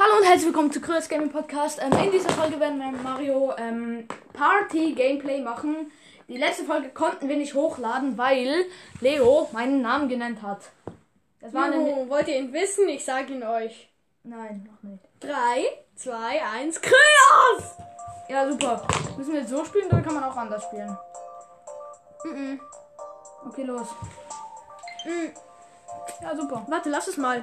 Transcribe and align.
Hallo 0.00 0.18
und 0.18 0.24
herzlich 0.24 0.46
willkommen 0.46 0.70
zu 0.70 0.80
Kryos 0.80 1.08
Gaming 1.08 1.32
Podcast. 1.32 1.80
Ähm, 1.82 1.90
in 2.04 2.12
dieser 2.12 2.30
Folge 2.30 2.60
werden 2.60 2.78
wir 2.78 2.92
Mario 3.02 3.52
ähm, 3.58 4.06
Party 4.32 4.92
Gameplay 4.92 5.40
machen. 5.40 5.90
Die 6.28 6.36
letzte 6.36 6.62
Folge 6.66 6.90
konnten 6.90 7.28
wir 7.28 7.36
nicht 7.36 7.54
hochladen, 7.54 8.16
weil 8.16 8.66
Leo 9.00 9.48
meinen 9.52 9.82
Namen 9.82 10.08
genannt 10.08 10.40
hat. 10.40 10.60
Das 11.40 11.52
war 11.52 11.64
eine. 11.64 11.78
Juhu, 11.78 12.08
wollt 12.08 12.28
ihr 12.28 12.38
ihn 12.38 12.52
wissen? 12.52 12.88
Ich 12.88 13.04
sag 13.04 13.28
ihn 13.28 13.42
euch. 13.42 13.88
Nein, 14.22 14.68
noch 14.70 14.88
nicht. 14.88 15.02
3, 15.18 15.66
2, 15.96 16.42
1, 16.44 16.80
Kryos! 16.80 17.74
Ja, 18.28 18.48
super. 18.48 18.86
Müssen 19.16 19.32
wir 19.32 19.40
jetzt 19.40 19.50
so 19.50 19.64
spielen 19.64 19.88
oder 19.88 20.00
kann 20.02 20.14
man 20.14 20.22
auch 20.22 20.36
anders 20.36 20.62
spielen? 20.62 20.96
Mhm. 22.22 22.60
Okay, 23.48 23.64
los. 23.64 23.88
Mhm. 25.04 25.32
Ja, 26.22 26.36
super. 26.36 26.64
Warte, 26.68 26.88
lass 26.88 27.08
es 27.08 27.16
mal. 27.16 27.42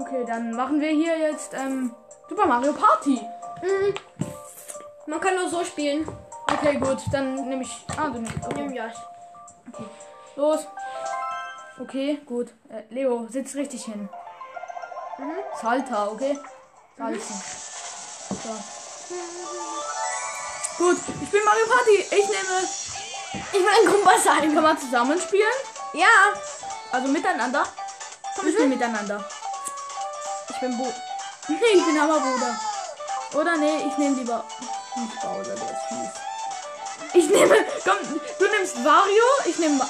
Okay, 0.00 0.24
dann 0.26 0.52
machen 0.52 0.80
wir 0.80 0.90
hier 0.90 1.18
jetzt 1.18 1.54
ähm, 1.54 1.94
Super 2.28 2.46
Mario 2.46 2.72
Party. 2.72 3.20
Mhm. 3.62 3.94
Man 5.06 5.20
kann 5.20 5.34
nur 5.34 5.48
so 5.48 5.64
spielen. 5.64 6.06
Okay, 6.52 6.76
gut. 6.76 6.98
Dann 7.10 7.48
nehme 7.48 7.62
ich. 7.62 7.84
Ah, 7.96 8.08
du 8.08 8.20
nimmst. 8.20 8.46
Okay. 8.46 8.74
Ja. 8.74 8.92
Los. 10.36 10.66
Okay, 11.80 12.20
gut. 12.26 12.48
Äh, 12.68 12.82
Leo, 12.90 13.26
sitzt 13.28 13.54
richtig 13.54 13.84
hin. 13.84 14.08
Mhm. 15.18 15.32
Salta, 15.60 16.08
okay? 16.08 16.38
Salzen. 16.96 17.36
So. 18.30 18.50
Gut, 20.84 20.96
ich 21.22 21.30
bin 21.30 21.44
Mario 21.44 21.66
Party. 21.66 21.98
Ich 22.10 22.28
nehme. 22.28 22.68
Ich 23.52 23.60
will 23.60 23.68
ein 23.68 23.90
Kumpel 23.90 24.18
sein. 24.22 24.54
Kann 24.54 24.62
man 24.62 24.78
zusammen 24.78 25.18
spielen? 25.20 25.42
Ja. 25.92 26.06
Also 26.92 27.08
miteinander? 27.08 27.64
Komm, 28.36 28.46
wir 28.46 28.52
spielen 28.52 28.70
miteinander. 28.70 29.24
Ich 30.50 30.56
bin 30.60 30.76
Bu. 30.76 30.84
Nee, 31.48 31.56
ich 31.78 31.84
bin 31.86 31.98
Hammerbruder. 31.98 32.60
Oder 33.32 33.56
nee, 33.56 33.86
ich 33.88 33.96
nehme 33.96 34.16
lieber. 34.16 34.44
Nicht 34.96 35.20
Bowser, 35.22 35.54
der 35.54 35.64
ist 35.64 35.88
fies. 35.88 37.14
Ich 37.14 37.30
nehme. 37.30 37.54
Komm, 37.84 37.96
du 38.38 38.46
nimmst 38.48 38.84
Wario, 38.84 39.22
ich 39.46 39.58
nehme 39.58 39.78
Wa- 39.80 39.88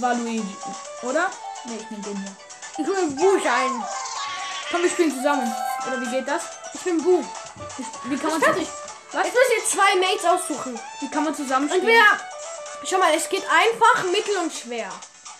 Waluigi. 0.00 0.56
Oder? 1.02 1.30
Nee, 1.66 1.76
ich 1.80 1.90
nehme 1.90 2.02
den 2.02 2.16
hier. 2.16 2.36
Ich 2.78 2.86
will 2.86 3.10
Bu 3.10 3.38
sein. 3.44 3.84
Komm, 4.72 4.82
wir 4.82 4.90
spielen 4.90 5.14
zusammen. 5.14 5.54
Oder 5.86 6.00
wie 6.00 6.10
geht 6.10 6.26
das? 6.26 6.42
Ich 6.74 6.80
bin 6.80 7.00
Bu. 7.00 7.24
Wie 8.06 8.16
kann 8.18 8.30
man, 8.30 8.42
Fertig. 8.42 8.66
Was? 9.12 9.24
Jetzt 9.24 9.34
müssen 9.34 9.54
wir 9.56 9.64
zwei 9.66 10.00
Mates 10.00 10.24
aussuchen. 10.24 10.80
wie 11.00 11.10
kann 11.10 11.22
man 11.24 11.34
zusammen 11.34 11.68
spielen? 11.68 11.82
Entweder. 11.88 12.20
Schau 12.84 12.98
mal, 12.98 13.14
es 13.14 13.28
geht 13.28 13.44
einfach, 13.44 14.02
mittel 14.10 14.36
und 14.38 14.52
schwer. 14.52 14.90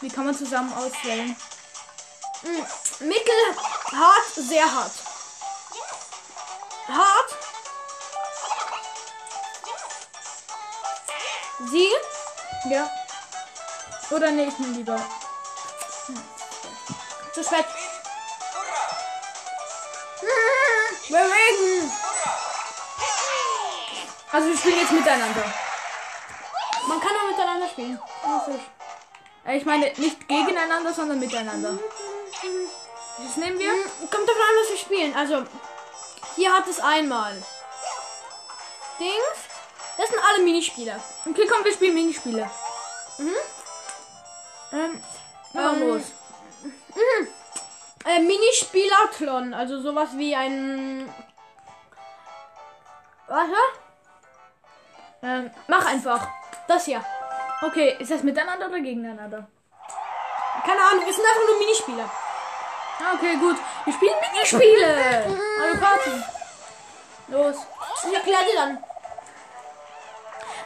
Wie 0.01 0.09
kann 0.09 0.25
man 0.27 0.37
zusammen 0.39 0.73
auswählen? 0.73 1.35
Mhm. 2.43 3.09
Mittel, 3.09 3.35
hart, 3.93 4.35
sehr 4.35 4.65
hart. 4.75 4.93
Hart. 6.89 7.35
Sie. 11.71 11.89
Ja. 12.71 12.89
Oder 14.11 14.31
nee, 14.31 14.45
ich 14.47 14.59
nehme 14.59 14.77
lieber. 14.77 15.01
Zu 17.35 17.45
spät. 17.45 17.67
Bewegen. 21.09 21.93
Also 24.31 24.49
wir 24.49 24.59
spielen 24.59 24.79
jetzt 24.81 24.93
miteinander. 24.93 25.45
Man 26.87 27.01
kann 27.01 27.13
nur 27.13 27.31
miteinander 27.31 27.69
spielen. 27.69 27.99
Äh, 29.47 29.57
Ich 29.57 29.65
meine 29.65 29.93
nicht 29.97 30.29
gegeneinander, 30.29 30.93
sondern 30.93 31.19
miteinander. 31.19 31.79
Das 33.25 33.37
nehmen 33.37 33.59
wir. 33.59 33.71
Hm, 33.71 33.83
Kommt 34.11 34.29
davon 34.29 34.43
an, 34.43 34.57
was 34.63 34.71
wir 34.71 34.77
spielen. 34.79 35.15
Also, 35.17 35.45
hier 36.37 36.53
hat 36.53 36.67
es 36.69 36.81
einmal. 36.81 37.35
Dings. 38.99 39.39
Das 39.97 40.09
sind 40.09 40.21
alle 40.29 40.45
Minispiele. 40.45 41.01
Okay, 41.29 41.47
komm, 41.51 41.65
wir 41.65 41.73
spielen 41.73 41.95
Minispiele. 41.95 42.49
Mhm. 43.19 43.35
Ähm, 44.73 45.03
ja, 45.55 45.73
Ähm, 45.73 45.89
los. 45.89 46.03
Äh, 48.05 48.21
Minispielathlon. 48.21 49.55
Also 49.55 49.81
sowas 49.81 50.11
wie 50.15 50.35
ein. 50.37 51.13
Warte. 53.27 53.53
Ähm, 55.23 55.51
mach 55.67 55.85
einfach. 55.87 56.29
Das 56.69 56.85
hier. 56.85 57.05
Okay, 57.63 57.97
ist 57.99 58.11
das 58.11 58.23
miteinander 58.23 58.69
oder 58.69 58.79
gegeneinander? 58.81 59.49
Keine 60.65 60.81
Ahnung, 60.81 61.05
es 61.09 61.17
sind 61.17 61.25
einfach 61.25 61.47
nur 61.49 61.59
Minispiele. 61.59 62.09
Ah, 63.01 63.15
okay, 63.15 63.37
gut. 63.37 63.57
Wir 63.85 63.93
spielen 63.95 64.15
Minispiele. 64.33 65.37
Mario 65.59 65.77
Party. 65.81 66.11
Los. 67.29 67.57
Ich 68.07 68.15
erkläre 68.15 68.45
dir 68.45 68.57
dann. 68.57 68.85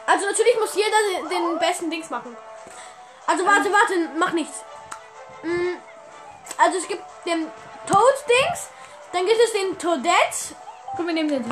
Also 0.07 0.27
natürlich 0.27 0.59
muss 0.59 0.75
jeder 0.75 1.29
den, 1.29 1.59
besten 1.59 1.91
Dings 1.91 2.11
machen. 2.11 2.37
Also 3.27 3.47
warte, 3.47 3.73
warte, 3.73 4.09
mach 4.17 4.33
nichts. 4.33 4.63
Mm, 5.43 5.77
Also 6.59 6.79
es 6.79 6.89
gibt 6.89 7.03
den 7.27 7.51
Toad-Dings, 7.87 8.69
dann 9.13 9.27
gibt 9.27 9.41
es 9.41 9.53
den 9.53 9.79
Toadette-Preis 9.79 10.55
Komm, 10.97 11.07
wir 11.07 11.15
nehmen 11.15 11.29
den. 11.29 11.45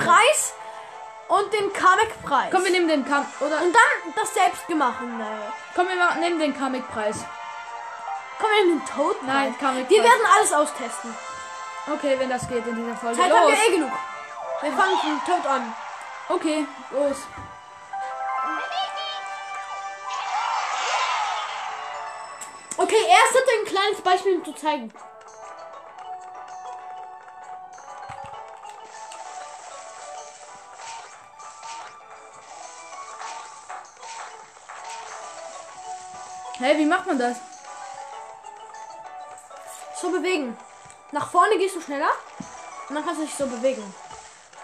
und 1.28 1.52
den 1.52 1.72
Kamek-Preis. 1.72 2.50
Komm, 2.50 2.64
wir 2.64 2.70
nehmen 2.72 2.88
den 2.88 3.04
Kam 3.08 3.26
oder 3.41 3.62
Und 3.62 3.72
dann 3.74 4.14
das 4.14 4.34
selbstgemachte. 4.34 5.04
komm, 5.74 5.88
wir 5.88 6.14
nehmen 6.20 6.38
den 6.38 6.58
Comic 6.58 6.84
Preis. 8.41 8.49
Komm, 8.49 8.51
wir 8.51 8.65
nehmen 8.65 8.78
den 8.81 8.87
Toad-Preis. 8.87 9.27
Nein, 9.27 9.59
Comic 9.59 9.91
Wir 9.91 10.03
Preis. 10.03 10.11
werden 10.11 10.27
alles 10.37 10.53
austesten. 10.53 11.15
Okay, 11.93 12.15
wenn 12.19 12.31
das 12.31 12.49
geht 12.49 12.67
in 12.67 12.75
dieser 12.77 12.97
Folge. 12.97 13.17
Zeit 13.21 13.33
haben 13.33 13.49
los. 13.51 13.53
wir 13.59 13.69
eh 13.69 13.77
genug. 13.77 13.91
Wir 14.62 14.73
fangen 14.73 14.99
von 14.99 15.21
Toad 15.27 15.47
an. 15.47 15.75
Okay, 16.28 16.67
los. 16.93 17.17
Okay, 22.77 23.03
erst 23.09 23.34
hat 23.34 23.45
ein 23.59 23.65
kleines 23.67 24.01
Beispiel 24.01 24.37
um 24.37 24.45
zu 24.45 24.53
zeigen. 24.55 24.93
Hä, 36.59 36.77
wie 36.78 36.84
macht 36.87 37.07
man 37.07 37.19
das? 37.19 37.37
So 40.00 40.11
bewegen. 40.11 40.56
Nach 41.12 41.31
vorne 41.31 41.59
gehst 41.59 41.77
du 41.77 41.81
schneller 41.81 42.11
und 42.88 42.94
dann 42.94 43.05
kannst 43.05 43.21
du 43.21 43.25
dich 43.27 43.34
so 43.34 43.47
bewegen. 43.47 43.83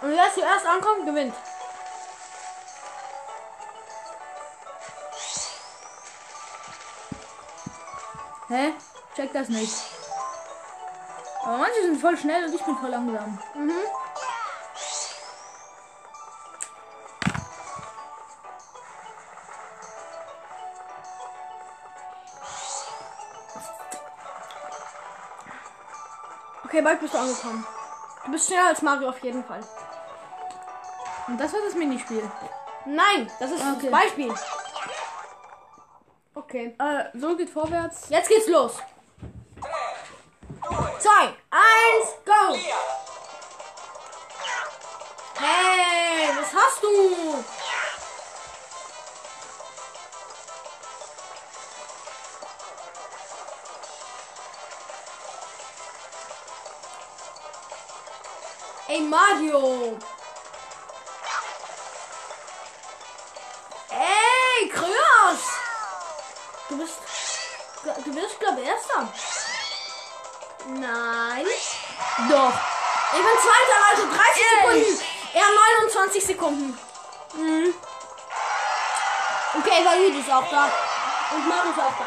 Und 0.01 0.11
wer 0.11 0.33
zuerst 0.33 0.67
ankommt, 0.67 1.05
gewinnt. 1.05 1.35
Hä? 8.49 8.73
Check 9.15 9.33
das 9.33 9.49
nicht. 9.49 9.75
Aber 11.43 11.59
manche 11.59 11.83
sind 11.83 12.01
voll 12.01 12.17
schnell 12.17 12.45
und 12.45 12.55
ich 12.55 12.63
bin 12.63 12.77
voll 12.77 12.91
langsam. 12.91 13.39
Mhm. 13.55 13.73
Bald 26.87 27.01
bist 27.01 27.15
du 27.15 27.19
angekommen. 27.19 27.67
Du 28.25 28.31
bist 28.31 28.47
schneller 28.47 28.69
als 28.69 28.81
Mario 28.81 29.09
auf 29.09 29.19
jeden 29.25 29.43
Fall. 29.45 29.61
Und 31.27 31.37
das 31.41 31.53
war 31.53 31.61
das 31.65 31.75
Minispiel. 31.75 32.23
Nein, 32.85 33.29
das 33.41 33.51
ist 33.51 33.61
Okay. 33.61 33.91
das 33.91 33.91
Beispiel. 33.91 34.33
Okay. 36.35 36.77
Äh, 36.79 37.19
so 37.19 37.37
geht 37.37 37.51
vorwärts. 37.51 38.09
Jetzt 38.09 38.29
geht's 38.29 38.47
los. 38.47 38.75
Zwei, 41.01 41.25
eins, 41.51 42.09
go! 42.25 42.55
Hey, 45.39 46.29
was 46.39 46.55
hast 46.55 46.83
du? 46.85 47.45
Mario! 59.09 59.97
Ey, 63.91 64.69
Kryos! 64.69 65.43
Du 66.69 66.79
bist. 66.79 66.99
Du 68.05 68.15
wirst, 68.15 68.41
glaube 68.41 68.61
ich, 68.61 68.67
Erster. 68.67 69.09
Nein. 70.67 71.47
Doch. 72.29 72.53
Ich 73.13 73.23
bin 73.23 73.37
Zweiter, 73.45 73.79
also 73.91 74.03
30 74.07 74.43
Ey. 74.43 74.85
Sekunden. 74.85 75.05
Er 75.35 75.45
29 75.85 76.27
Sekunden. 76.27 76.79
Mhm. 77.35 77.75
Okay, 79.59 79.85
Valid 79.85 80.15
ist 80.21 80.31
auch 80.31 80.51
da. 80.51 80.71
Und 81.35 81.49
Mario 81.49 81.71
ist 81.71 81.79
auch 81.79 81.93
da. 81.99 82.07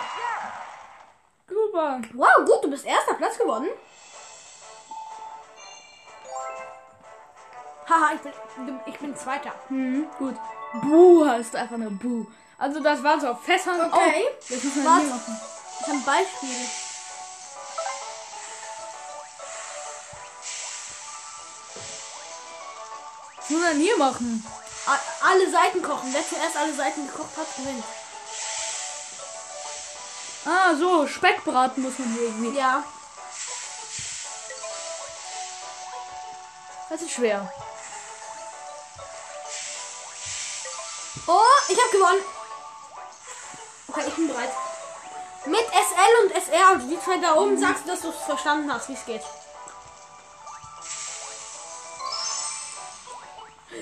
super. 1.47 2.01
Wow, 2.13 2.45
gut, 2.45 2.63
du 2.63 2.69
bist 2.69 2.85
erster 2.85 3.13
Platz 3.13 3.37
geworden. 3.37 3.69
Haha, 7.89 8.13
ich 8.13 8.21
bin, 8.21 8.79
ich 8.85 8.99
bin 8.99 9.17
zweiter. 9.17 9.51
Hm, 9.69 10.07
gut. 10.19 10.35
Buh 10.83 11.25
heißt 11.27 11.55
einfach 11.55 11.77
nur 11.77 11.89
Buh. 11.89 12.27
Also 12.59 12.79
das 12.81 13.01
war 13.01 13.19
so 13.19 13.29
auf 13.29 13.43
Fässern. 13.43 13.81
Okay. 13.91 14.25
Oh, 14.27 14.31
das 14.47 14.63
müssen 14.63 14.83
wir 14.83 14.99
hier 14.99 15.09
machen. 15.09 15.39
Ich 15.79 15.87
habe 15.87 15.97
ein 15.97 16.03
Beispiel. 16.03 16.69
Was 23.37 23.49
muss 23.49 23.61
man 23.61 23.77
hier 23.77 23.97
machen? 23.97 24.45
Alle 25.23 25.49
Seiten 25.49 25.81
kochen. 25.81 26.13
Wer 26.13 26.27
zuerst 26.27 26.57
alle 26.57 26.73
Seiten 26.73 27.07
gekocht 27.07 27.37
hat, 27.37 27.55
gewinnt. 27.55 27.83
Ah, 30.45 30.75
so, 30.75 31.07
Speckbraten 31.07 31.81
muss 31.81 31.97
man 31.97 32.13
hier 32.13 32.23
irgendwie. 32.23 32.57
Ja. 32.57 32.83
Das 36.89 37.01
ist 37.01 37.11
schwer. 37.11 37.51
Oh, 41.31 41.43
ich 41.67 41.77
habe 41.79 41.91
gewonnen. 41.91 42.23
Okay, 43.87 44.03
ich 44.07 44.15
bin 44.15 44.27
bereit. 44.27 44.49
Mit 45.45 45.59
SL 45.59 46.23
und 46.23 46.31
SR, 46.31 46.67
also 46.69 46.87
die 46.87 46.99
zwei 46.99 47.17
da 47.17 47.35
oben, 47.35 47.55
sagst 47.55 47.85
du, 47.85 47.89
dass 47.89 48.01
du 48.01 48.09
es 48.09 48.15
verstanden 48.15 48.73
hast, 48.73 48.89
wie 48.89 48.93
es 48.93 49.05
geht. 49.05 49.21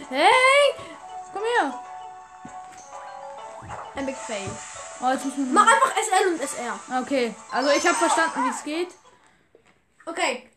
Hey! 0.09 0.27
Komm 1.31 1.41
her. 1.41 1.83
Ein 3.95 4.05
Big 4.05 4.17
Fail. 4.17 4.49
Oh, 5.01 5.09
jetzt 5.09 5.25
Mach 5.38 5.67
einfach 5.67 5.95
SL 5.95 6.27
und 6.27 6.41
SR. 6.41 6.79
Okay, 7.01 7.33
also 7.51 7.69
ich 7.69 7.88
habe 7.88 7.95
verstanden, 7.95 8.44
wie 8.44 8.49
es 8.49 8.63
geht. 8.65 8.94
Okay. 10.05 10.49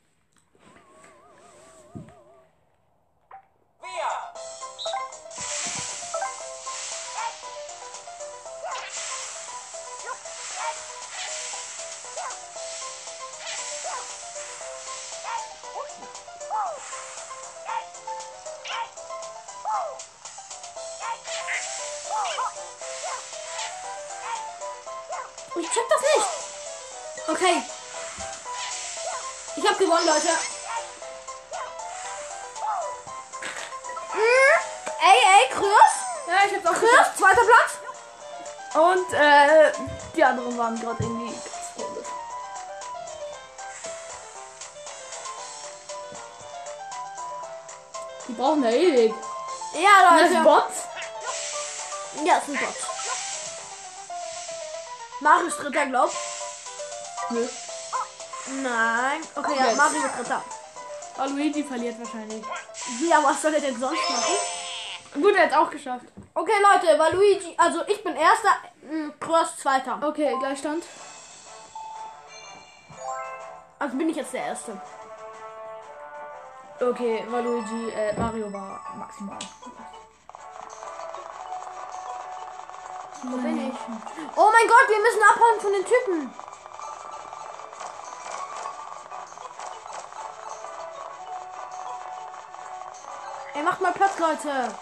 Ich 25.71 25.77
check 25.77 25.89
das 25.89 26.01
nicht. 26.01 27.29
Okay. 27.29 27.63
Ich 29.57 29.67
habe 29.69 29.77
gewonnen, 29.79 30.07
Leute. 30.07 30.29
Mm, 34.15 34.57
ey, 35.01 35.19
ey, 35.27 35.49
Krürs. 35.55 35.95
Ja, 36.27 36.35
ich 36.47 36.55
hab's 36.57 36.67
auch. 36.67 36.75
Krürs, 36.81 37.17
zweiter 37.17 37.43
Platz. 37.45 37.79
Und 38.75 39.13
äh, 39.15 39.73
die 40.17 40.25
anderen 40.25 40.59
waren 40.59 40.81
gerade 40.81 41.03
irgendwie 41.03 41.33
ganz 41.35 41.75
komisch. 41.77 42.07
Die 48.29 48.33
brauchen 48.33 48.63
ja 48.65 48.71
ewig. 48.71 49.15
Ja, 49.75 50.11
Das 50.11 50.21
Leute. 50.23 50.35
ist 50.35 50.45
Bots? 50.45 50.75
Ja, 52.25 52.37
ist 52.39 52.49
ein 52.49 52.57
Bot. 52.59 52.90
Marius 55.21 55.57
dritter, 55.59 55.87
glaub. 55.87 56.11
Nö. 57.31 57.47
Nein. 58.63 59.21
Okay, 59.37 59.57
ja, 59.57 59.67
Jetzt. 59.67 59.77
Mario 59.77 60.01
dritter. 60.17 60.43
Oh, 61.19 61.27
Luigi 61.29 61.63
verliert 61.63 61.99
wahrscheinlich. 61.99 62.43
Ja, 63.09 63.23
was 63.23 63.43
soll 63.43 63.55
er 63.55 63.61
denn 63.61 63.79
sonst 63.79 64.09
machen? 64.11 65.23
Gut, 65.23 65.35
er 65.37 65.45
hat's 65.45 65.55
auch 65.55 65.71
geschafft. 65.71 66.07
Okay, 66.35 66.53
Leute, 66.63 66.99
weil 66.99 67.15
Luigi, 67.15 67.55
also 67.59 67.83
ich 67.87 68.03
bin 68.03 68.17
erster, 68.17 68.49
mh, 68.91 69.13
Krürs 69.21 69.57
zweiter. 69.59 69.99
Okay, 70.03 70.35
Gleichstand. 70.39 70.85
Also 73.79 73.97
bin 73.97 74.09
ich 74.09 74.17
jetzt 74.17 74.33
der 74.33 74.47
Erste. 74.47 74.81
Okay, 76.81 77.25
weil 77.29 77.45
Luigi, 77.45 77.91
äh, 77.91 78.19
Mario 78.19 78.53
war 78.53 78.81
maximal. 78.97 79.39
Wo 83.23 83.37
bin 83.37 83.69
ich? 83.69 83.75
Oh 84.35 84.51
mein 84.51 84.67
Gott, 84.67 84.89
wir 84.89 84.99
müssen 84.99 85.23
abhauen 85.23 85.61
von 85.61 85.73
den 85.73 85.85
Typen. 85.85 86.35
Ey, 93.55 93.63
macht 93.63 93.81
mal 93.83 93.93
Platz, 93.93 94.19
Leute. 94.19 94.75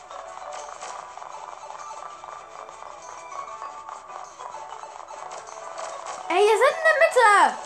Ey, 6.28 6.46
ihr 6.46 6.58
seid 6.58 6.76
in 6.76 6.84
der 6.84 6.98
Mitte. 7.02 7.58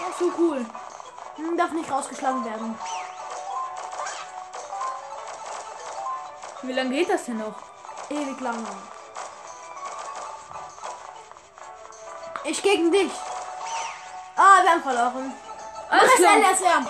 Ja, 0.00 0.06
so 0.18 0.32
cool. 0.36 0.66
Hm, 1.36 1.56
darf 1.56 1.70
nicht 1.70 1.90
rausgeschlagen 1.90 2.44
werden. 2.44 2.78
Wie 6.66 6.72
lange 6.72 6.90
geht 6.90 7.10
das 7.10 7.26
denn 7.26 7.38
noch? 7.38 7.54
Ewig 8.08 8.40
lang. 8.40 8.66
Ich 12.44 12.62
gegen 12.62 12.90
dich. 12.90 13.12
Ah, 14.36 14.62
wir 14.62 14.70
haben 14.70 14.82
verloren. 14.82 15.32
Alles 15.90 16.10
Mach 16.10 16.16
klar. 16.16 16.54
SL, 16.56 16.64
SR. 16.64 16.86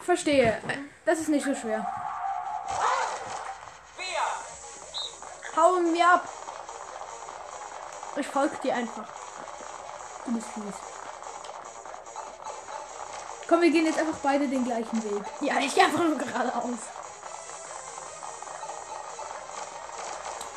Verstehe. 0.00 0.62
Das 1.04 1.18
ist 1.18 1.28
nicht 1.28 1.44
so 1.44 1.54
schwer. 1.54 1.86
Hauen 5.56 5.92
wir 5.92 6.08
ab. 6.08 6.28
Ich 8.16 8.26
folge 8.26 8.56
dir 8.62 8.74
einfach. 8.76 9.06
Du 10.24 10.32
bist 10.32 10.46
fies. 10.48 10.74
Komm, 13.48 13.60
wir 13.62 13.70
gehen 13.70 13.86
jetzt 13.86 13.98
einfach 13.98 14.18
beide 14.22 14.46
den 14.46 14.64
gleichen 14.64 15.02
Weg. 15.02 15.24
Ja, 15.40 15.58
ich 15.58 15.74
gehe 15.74 15.84
einfach 15.84 16.04
nur 16.04 16.16
geradeaus. 16.16 16.78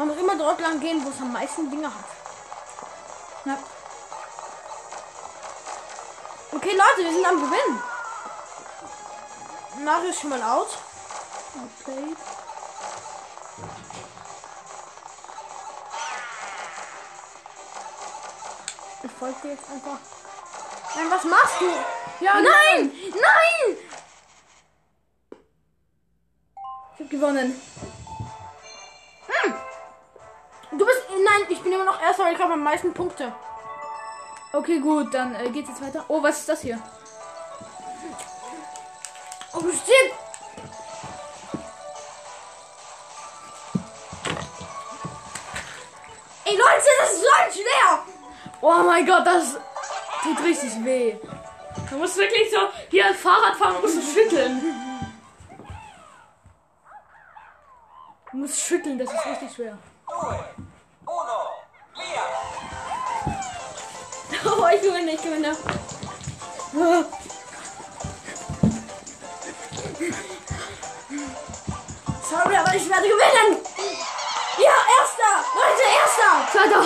Man 0.03 0.09
muss 0.09 0.19
immer 0.21 0.35
dort 0.35 0.59
lang 0.59 0.81
gehen, 0.81 1.01
wo 1.05 1.11
es 1.11 1.22
am 1.22 1.31
meisten 1.31 1.72
Dinge 1.72 1.88
hat. 1.88 2.03
Ja. 3.45 3.57
Okay, 6.51 6.72
Leute, 6.72 7.07
wir 7.07 7.13
sind 7.13 7.25
am 7.25 7.38
Gewinnen. 7.38 7.81
Mario 9.86 10.10
ist 10.10 10.19
schon 10.19 10.31
mal 10.31 10.43
out. 10.43 10.77
Okay. 11.79 12.17
Ich 19.03 19.12
folge 19.12 19.36
dir 19.41 19.51
jetzt 19.51 19.72
einfach. 19.72 20.00
Nein, 20.95 21.12
was 21.12 21.24
machst 21.24 21.62
du? 21.62 22.25
Ja, 22.25 22.41
Nein! 22.41 22.91
Nein! 23.13 23.77
Ich 26.95 27.00
hab 27.00 27.10
gewonnen. 27.10 27.73
Bin 31.74 31.82
immer 31.82 31.92
noch 31.92 32.01
erster, 32.01 32.25
weil 32.25 32.36
ich 32.36 32.39
habe 32.39 32.53
am 32.53 32.63
meisten 32.63 32.94
Punkte. 32.94 33.32
Okay, 34.51 34.80
gut, 34.80 35.13
dann 35.13 35.34
äh, 35.36 35.50
geht's 35.50 35.70
jetzt 35.70 35.82
weiter. 35.82 36.06
Oh, 36.08 36.22
was 36.22 36.39
ist 36.39 36.50
das 36.50 36.62
hier? 36.62 36.80
Oh, 39.53 39.62
shit! 39.62 40.13
Ey, 46.46 46.56
Leute, 46.56 46.89
das 47.00 47.12
ist 47.12 47.22
so 47.22 47.62
schwer! 47.62 48.03
Oh 48.62 48.84
mein 48.84 49.06
Gott, 49.06 49.25
das 49.25 49.58
tut 50.22 50.44
richtig 50.44 50.86
weh. 50.86 51.15
Du 51.89 51.98
musst 51.98 52.18
wirklich 52.18 52.51
so 52.51 52.58
hier 52.89 53.08
ein 53.08 53.15
Fahrrad 53.15 53.56
fahren 53.56 53.75
und 53.75 53.82
musst 53.82 53.98
du 53.98 54.01
schütteln. 54.01 54.62
Du 58.32 58.38
musst 58.38 58.60
schütteln, 58.60 58.98
das 58.98 59.12
ist 59.12 59.25
richtig 59.25 59.53
schwer. 59.53 59.77
Uno! 61.06 61.52
Oh, 64.45 64.67
ich 64.74 64.81
gewinne, 64.81 65.12
ich 65.12 65.22
gewinne. 65.22 65.55
Sorry, 72.29 72.55
aber 72.55 72.75
ich 72.75 72.89
werde 72.89 73.03
gewinnen! 73.03 73.57
Ja, 74.57 74.75
erster! 75.00 75.31
Leute, 75.55 75.83
erster! 76.01 76.31
Zweiter. 76.51 76.83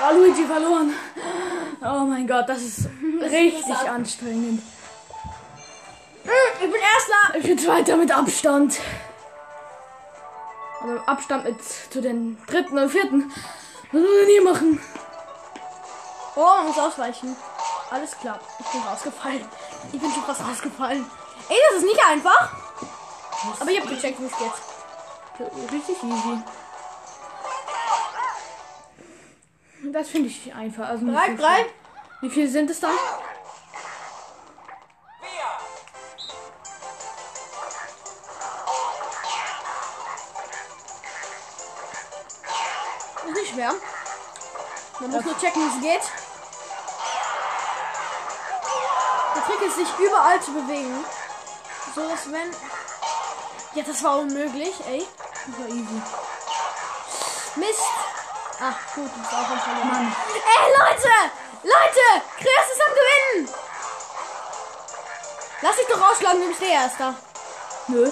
Oh, 0.00 0.14
Luigi 0.14 0.44
verloren. 0.44 0.94
Oh 1.82 2.04
mein 2.06 2.26
Gott, 2.26 2.48
das 2.48 2.62
ist 2.62 2.88
richtig 3.20 3.66
interessant. 3.66 3.88
anstrengend. 3.88 4.62
Ich 6.24 6.60
bin 6.60 6.80
erster! 6.80 7.38
Ich 7.38 7.46
bin 7.46 7.58
Zweiter 7.58 7.96
mit 7.96 8.10
Abstand. 8.12 8.78
Aber 10.80 11.08
Abstand 11.08 11.44
mit 11.44 11.56
zu 11.62 12.00
den 12.00 12.38
dritten 12.46 12.78
und 12.78 12.90
vierten. 12.90 13.32
Was 13.92 14.02
wollen 14.02 14.04
wir 14.04 14.26
nie 14.26 14.40
machen? 14.40 14.80
Oh, 16.36 16.40
man 16.40 16.66
muss 16.66 16.78
ausweichen. 16.78 17.36
Alles 17.90 18.18
klar. 18.18 18.38
Ich 18.58 18.66
bin 18.66 18.82
rausgefallen. 18.82 19.44
Ich 19.92 20.00
bin 20.00 20.12
schon 20.12 20.24
fast 20.24 20.42
rausgefallen. 20.42 21.04
Ey, 21.48 21.56
das 21.70 21.78
ist 21.78 21.86
nicht 21.86 22.06
einfach. 22.06 22.50
Aber 23.60 23.70
ich 23.70 23.80
habe 23.80 23.88
gecheckt, 23.94 24.20
wie 24.20 24.26
es 24.26 24.36
geht. 24.36 25.72
Richtig 25.72 26.02
easy. 26.02 26.42
Das 29.92 30.08
finde 30.08 30.28
ich 30.28 30.54
einfach. 30.54 30.88
Also 30.88 31.06
Drei, 31.06 31.34
drei. 31.34 31.66
Wie 32.20 32.30
viele 32.30 32.48
sind 32.48 32.70
es 32.70 32.80
dann? 32.80 32.90
Schwer. 43.56 43.74
Man 45.00 45.10
muss 45.10 45.24
nur 45.24 45.38
checken, 45.38 45.62
wie 45.62 45.76
es 45.76 45.82
geht. 45.82 46.10
Der 49.34 49.44
Trick 49.44 49.62
ist, 49.62 49.76
sich 49.76 49.88
überall 49.98 50.40
zu 50.40 50.52
bewegen. 50.52 51.04
So 51.94 52.08
dass 52.08 52.30
wenn. 52.30 52.50
Ja, 53.74 53.82
das 53.86 54.02
war 54.02 54.18
unmöglich, 54.18 54.74
ey. 54.86 55.06
Das 55.46 55.58
war 55.58 55.68
easy. 55.68 56.02
Mist. 57.56 57.80
Ach, 58.60 58.94
gut, 58.94 59.10
das 59.22 59.32
war 59.32 59.58
Verlierer. 59.58 59.84
Mann. 59.84 60.16
Ey, 60.34 60.72
Leute! 60.78 61.12
Leute! 61.62 62.24
Chris 62.36 62.72
ist 62.72 62.82
am 62.86 62.94
Gewinnen! 62.94 63.54
Lass 65.60 65.76
dich 65.76 65.86
doch 65.88 66.00
rausschlagen, 66.00 66.40
du 66.40 66.48
bist 66.48 66.60
der 66.60 66.68
Erster. 66.68 67.14
Nö. 67.88 68.10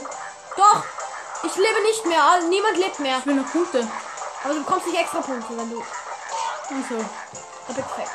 Doch! 0.56 0.84
Ich 1.44 1.56
lebe 1.56 1.82
nicht 1.82 2.06
mehr, 2.06 2.40
niemand 2.48 2.76
lebt 2.76 2.98
mehr. 3.00 3.18
Ich 3.18 3.26
will 3.26 3.34
noch 3.34 3.50
Punkte. 3.50 3.86
Aber 4.44 4.54
du 4.54 4.60
bekommst 4.62 4.86
nicht 4.86 4.98
extra 5.00 5.20
Punkte, 5.20 5.56
wenn 5.56 5.70
du. 5.70 5.80
Achso. 5.80 7.04
Epic 7.68 7.82
Fact. 7.96 8.10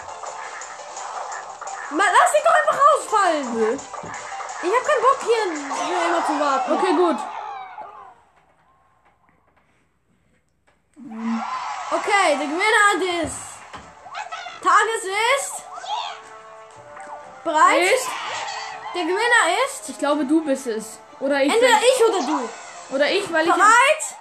Ma- 1.91 2.03
Lass 2.03 2.31
dich 2.31 2.43
doch 2.43 2.53
einfach 2.53 2.77
rausfallen! 2.85 3.53
Nö. 3.55 3.73
Ich 3.73 4.71
hab 4.75 4.85
keinen 4.85 5.01
Bock 5.01 5.19
hier 5.21 5.43
hier 5.87 6.05
immer 6.07 6.25
zu 6.25 6.39
warten. 6.39 6.73
Okay, 6.73 6.93
gut. 6.93 7.17
Okay, 11.91 12.37
der 12.37 12.47
Gewinner 12.47 13.23
des 13.23 13.31
Tages 14.61 15.03
ist. 15.37 15.63
Bereit? 17.43 17.81
Ist? 17.93 18.07
Der 18.93 19.03
Gewinner 19.03 19.65
ist. 19.65 19.89
Ich 19.89 19.97
glaube, 19.97 20.25
du 20.25 20.43
bist 20.43 20.67
es. 20.67 20.99
Oder 21.19 21.41
ich. 21.43 21.51
Entweder 21.53 21.77
ich 21.79 22.03
oder 22.05 22.25
du. 22.25 22.49
Oder 22.95 23.09
ich, 23.09 23.31
weil 23.33 23.47
ich. 23.47 23.53
Bereit? 23.53 24.18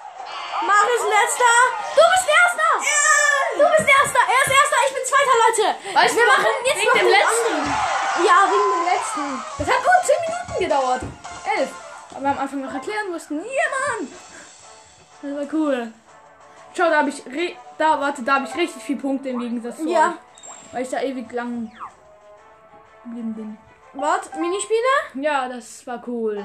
Marius 0.67 1.05
letzter. 1.09 1.57
Du 1.95 2.03
bist 2.13 2.29
erster. 2.29 2.71
Du 3.59 3.65
bist 3.77 3.89
erster. 3.89 4.23
Er 4.27 4.41
ist 4.45 4.53
erster. 4.59 4.79
Ich 4.89 4.95
bin 4.95 5.05
zweiter, 5.05 5.35
Leute. 5.45 5.67
Weißt 5.95 6.17
wir 6.17 6.23
du 6.25 6.29
machen 6.29 6.47
jetzt 6.65 6.77
Wegen 6.77 6.87
noch 6.87 6.95
dem 6.99 7.09
letzten. 7.09 7.53
anderen. 7.55 7.75
Ja, 8.25 8.37
wegen 8.51 8.71
dem 8.75 8.85
letzten. 8.93 9.45
Das 9.59 9.69
hat 9.69 9.81
nur 9.85 9.99
10 10.05 10.17
Minuten 10.27 10.57
gedauert. 10.65 11.03
11. 11.57 11.71
Aber 12.11 12.21
wir 12.23 12.31
am 12.31 12.39
Anfang 12.39 12.61
noch 12.63 12.75
erklären 12.75 13.11
mussten. 13.11 13.35
Jemand. 13.37 14.13
Das 15.23 15.31
war 15.37 15.55
cool. 15.55 15.93
Schau, 16.77 16.91
da 16.91 16.97
habe 16.99 17.11
ich. 17.11 17.25
Re 17.27 17.57
da, 17.79 18.01
warte, 18.01 18.23
da 18.23 18.35
habe 18.37 18.47
ich 18.47 18.55
richtig 18.57 18.83
viel 18.83 18.97
Punkte 18.97 19.29
im 19.29 19.39
Gegensatz 19.39 19.77
zu 19.77 19.89
Ja. 19.89 20.09
euch. 20.09 20.15
Weil 20.73 20.83
ich 20.83 20.91
da 20.91 21.01
ewig 21.01 21.31
lang 21.33 21.71
geblieben 23.05 23.35
bin. 23.35 23.59
Warte, 23.95 24.37
Minispiele? 24.39 24.79
Ja, 25.15 25.49
das 25.49 25.87
war 25.87 26.03
cool. 26.07 26.45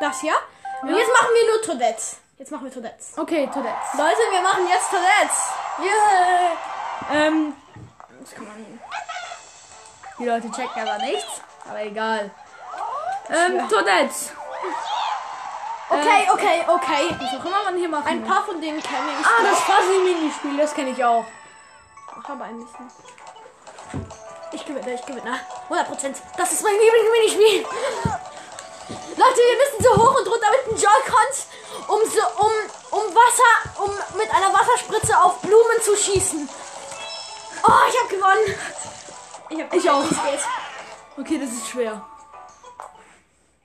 Das 0.00 0.20
hier. 0.20 0.34
Und 0.82 0.96
jetzt 0.96 1.12
machen 1.12 1.28
wir 1.34 1.52
nur 1.52 1.62
Todettes. 1.62 2.16
Jetzt 2.38 2.52
machen 2.52 2.64
wir 2.64 2.72
Todettes. 2.72 3.12
Okay, 3.16 3.48
Toilette. 3.52 3.74
Leute, 3.96 4.20
wir 4.30 4.42
machen 4.42 4.66
jetzt 4.68 4.90
Todettes. 4.90 5.48
Yeah. 5.80 7.26
Ähm. 7.26 7.54
Das 8.20 8.34
kann 8.34 8.44
man. 8.44 8.80
Die 10.18 10.24
Leute 10.24 10.50
checken 10.50 10.82
aber 10.82 10.98
nichts. 10.98 11.42
Aber 11.68 11.82
egal. 11.82 12.30
Ähm, 13.28 13.68
Toilette. 13.68 14.14
Okay, 15.90 16.28
okay, 16.32 16.64
okay. 16.68 17.16
Was 17.18 17.40
auch 17.40 17.44
immer 17.44 17.64
man 17.64 17.76
hier 17.76 17.88
macht. 17.88 18.06
Ein 18.06 18.22
paar 18.22 18.44
von 18.44 18.60
denen 18.60 18.82
kenne 18.82 19.10
ich. 19.20 19.26
Ah, 19.26 19.42
das 19.42 19.60
Fuzzy-Minispiel, 19.60 20.56
das 20.58 20.74
kenne 20.74 20.90
ich 20.90 21.04
auch. 21.04 21.24
Ach, 22.20 22.30
aber 22.30 22.44
ein 22.44 22.58
bisschen. 22.58 22.90
Ich 24.52 24.64
gewinne, 24.64 24.94
ich 24.94 25.06
gewinne. 25.06 25.40
100%. 25.70 26.16
Das 26.36 26.52
ist 26.52 26.62
mein 26.62 26.74
Lieblingsminispiel. 26.74 27.66
Leute, 29.18 29.36
wir 29.36 29.56
müssen 29.56 29.82
so 29.82 29.96
hoch 29.96 30.16
und 30.16 30.28
runter 30.28 30.46
mit 30.52 30.66
den 30.70 30.76
Joy-Cons, 30.76 31.48
um 31.88 31.98
so, 32.08 32.44
um, 32.44 32.52
um 33.00 33.14
Wasser, 33.16 33.82
um 33.84 33.90
mit 34.16 34.30
einer 34.30 34.54
Wasserspritze 34.54 35.20
auf 35.20 35.40
Blumen 35.40 35.82
zu 35.82 35.96
schießen. 35.96 36.48
Oh, 37.64 37.72
ich 37.88 37.98
habe 37.98 38.08
gewonnen. 38.08 38.54
Ich, 39.50 39.60
hab 39.60 39.74
Ich 39.74 39.90
auch. 39.90 40.04
wie 40.04 40.14
es 40.14 40.22
geht. 40.22 40.48
Okay, 41.18 41.38
das 41.40 41.50
ist 41.50 41.68
schwer. 41.68 42.00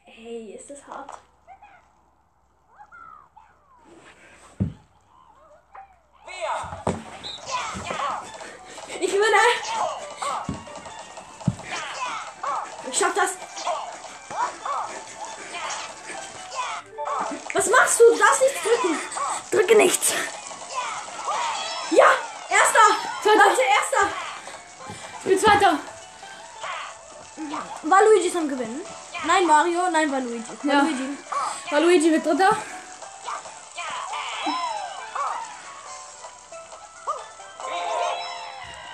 Hey, 0.06 0.56
ist 0.60 0.72
das 0.72 0.80
hart. 0.88 1.12
Ich 9.00 9.12
gewinne. 9.12 9.38
Ich 12.90 12.98
schaff 12.98 13.14
das. 13.14 13.43
Machst 17.94 18.00
du? 18.00 18.14
Du 18.14 18.20
darfst 18.20 18.42
nicht 18.42 18.56
drücken. 18.66 19.00
Drücke 19.52 19.76
nicht. 19.76 20.02
Ja, 21.92 22.06
erster. 22.50 22.80
Zweiter. 23.22 23.50
Leute, 23.50 23.62
erster. 23.62 24.08
Ich 25.20 25.30
bin 25.30 25.40
Zweiter. 25.40 25.80
War 27.84 28.04
Luigi 28.04 28.32
zum 28.32 28.50
Gewinnen? 28.50 28.82
Nein, 29.28 29.46
Mario. 29.46 29.92
Nein, 29.92 30.12
war 30.12 30.22
Luigi. 30.22 30.44
War 30.64 30.74
Ja. 30.74 30.82
Luigi. 30.82 31.18
War 31.70 31.80
Luigi 31.82 32.12
wird 32.12 32.26
Dritter. 32.26 32.58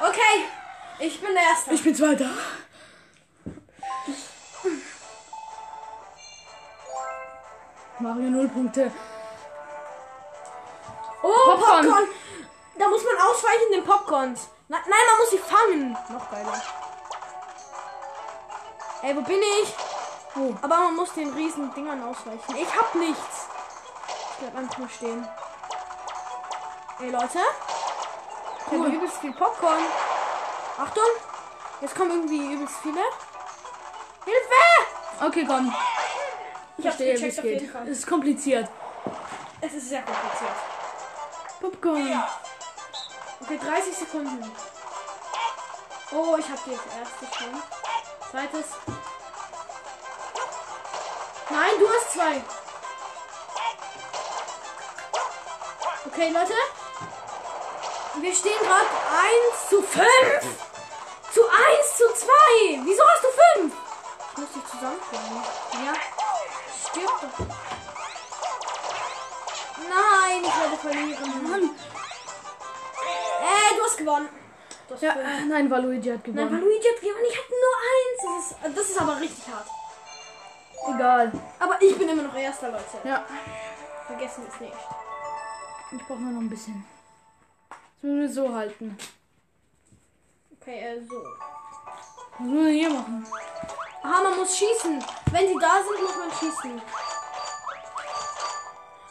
Okay. 0.01 0.45
Ich 0.99 1.21
bin 1.21 1.33
der 1.33 1.43
Erste. 1.43 1.73
Ich 1.73 1.83
bin 1.83 1.95
Zweiter. 1.95 2.29
Mario 7.99 8.29
null 8.29 8.47
Punkte. 8.47 8.91
Oh, 11.21 11.33
Popcorn. 11.45 11.85
Popcorn. 11.85 12.07
Da 12.77 12.87
muss 12.87 13.03
man 13.03 13.27
ausweichen 13.27 13.71
den 13.73 13.83
Popcorns. 13.83 14.47
Na, 14.69 14.77
nein, 14.77 15.05
man 15.09 15.17
muss 15.19 15.29
sie 15.31 15.37
fangen. 15.37 15.97
Noch 16.09 16.31
geiler. 16.31 16.61
Ey, 19.01 19.15
wo 19.15 19.21
bin 19.21 19.41
ich? 19.61 19.75
Wo? 20.33 20.55
Aber 20.61 20.77
man 20.77 20.95
muss 20.95 21.13
den 21.13 21.33
riesen 21.33 21.73
Dingern 21.73 22.03
ausweichen. 22.03 22.55
Ich 22.55 22.73
hab 22.73 22.95
nichts. 22.95 23.47
Ich 24.31 24.37
bleib 24.37 24.55
einfach 24.55 24.77
nur 24.77 24.89
stehen. 24.89 25.27
Ey, 26.99 27.09
Leute. 27.09 27.39
Ich 28.65 28.77
habe 28.77 28.87
übelst 28.87 29.17
viel 29.17 29.33
Popcorn. 29.33 29.83
Achtung. 30.77 31.03
Jetzt 31.81 31.95
kommen 31.95 32.11
irgendwie 32.11 32.53
übelst 32.53 32.75
viele. 32.81 33.01
Hilfe! 34.25 35.25
Okay, 35.25 35.45
komm. 35.45 35.73
Ich 36.79 36.83
Verstehe, 36.83 37.19
wie 37.19 37.27
es 37.27 37.37
auf 37.39 37.43
jeden 37.43 37.59
geht. 37.59 37.71
Fall. 37.71 37.87
Es 37.89 37.97
ist 37.97 38.07
kompliziert. 38.07 38.69
Es 39.59 39.73
ist 39.73 39.89
sehr 39.89 40.01
kompliziert. 40.01 40.55
Popcorn. 41.59 42.23
Okay, 43.41 43.59
30 43.61 43.97
Sekunden. 43.97 44.51
Oh, 46.13 46.37
ich 46.39 46.49
hab 46.49 46.63
die 46.63 46.71
erste 46.71 47.37
schon. 47.37 47.61
Zweites. 48.31 48.65
Nein, 51.49 51.71
du 51.79 51.89
hast 51.89 52.13
zwei. 52.13 52.41
Okay, 56.05 56.29
Leute. 56.29 56.53
Wir 58.21 58.33
stehen 58.33 58.59
gerade 58.61 58.87
1 59.51 59.69
zu 59.69 59.81
5. 59.81 60.05
Zu 61.33 61.41
1 61.41 61.97
zu 61.97 62.03
2. 62.13 62.81
Wieso 62.85 63.03
hast 63.05 63.23
du 63.23 63.27
5? 63.59 63.73
Ich 64.31 64.37
muss 64.37 64.53
dich 64.53 64.65
zusammenführen. 64.71 65.43
Ja. 65.85 66.18
Stirb 66.91 67.21
doch. 67.21 67.45
Nein, 69.89 70.43
ich 70.43 70.55
werde 70.61 70.77
verlieren. 70.77 71.49
Mann. 71.49 71.63
Äh, 73.41 73.75
du 73.77 73.83
hast 73.83 73.97
gewonnen. 73.97 74.29
Du 74.87 74.93
hast 74.95 75.01
Ja, 75.03 75.11
äh, 75.13 75.45
nein, 75.45 75.69
war 75.69 75.79
Luigi 75.79 76.09
hat 76.09 76.25
Nein, 76.27 76.35
gewonnen. 76.35 76.51
weil 76.51 76.59
Luigi 76.59 76.87
hat 76.87 77.01
gewonnen. 77.01 77.25
Ich 77.29 77.37
hatte 77.37 77.53
nur 77.65 77.75
eins. 77.89 78.19
Das 78.23 78.69
ist, 78.71 78.77
das 78.77 78.89
ist 78.89 79.01
aber 79.01 79.19
richtig 79.19 79.45
hart. 79.53 79.67
Egal. 80.95 81.31
Aber 81.59 81.81
ich 81.81 81.97
bin 81.97 82.09
immer 82.09 82.23
noch 82.23 82.35
erster, 82.35 82.69
Leute. 82.71 82.83
Ja, 83.03 83.25
Vergessen 84.07 84.43
wir 84.43 84.53
es 84.53 84.59
nicht. 84.61 84.73
ich 85.91 86.07
brauche 86.07 86.19
nur 86.19 86.31
noch 86.33 86.41
ein 86.41 86.49
bisschen. 86.49 86.85
Das 87.69 87.77
müssen 88.01 88.21
wir 88.21 88.29
so 88.31 88.53
halten. 88.55 88.97
Okay, 90.59 90.79
äh, 90.79 91.01
so. 91.07 91.15
Was 91.15 92.39
müssen 92.39 92.65
wir 92.65 92.71
hier 92.71 92.89
machen? 92.89 93.27
Aha, 94.01 94.23
man 94.23 94.37
muss 94.39 94.57
schießen. 94.57 95.03
Wenn 95.31 95.47
sie 95.47 95.59
da 95.59 95.83
sind, 95.83 96.01
muss 96.01 96.15
man 96.15 96.31
schießen. 96.31 96.81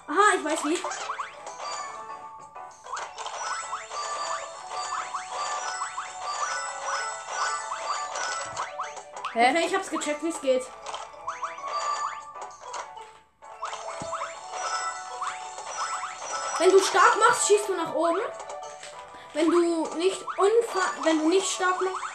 Aha, 0.09 0.35
ich 0.37 0.45
weiß 0.45 0.65
wie. 0.65 0.79
Hä? 9.35 9.51
Okay, 9.51 9.67
ich 9.67 9.75
hab's 9.75 9.91
gecheckt, 9.91 10.23
wie 10.25 10.31
es 10.31 10.41
geht. 10.41 10.67
Wenn 16.59 16.71
du 16.71 16.81
stark 16.81 17.17
machst, 17.21 17.47
schießt 17.47 17.69
du 17.69 17.77
nach 17.77 17.95
oben. 17.95 18.19
Wenn 19.35 19.49
du 19.51 19.87
nicht 19.97 20.21
unfa 20.37 21.05
wenn 21.05 21.21
du 21.21 21.29
nicht 21.29 21.49
stark 21.49 21.81
machst. 21.81 22.08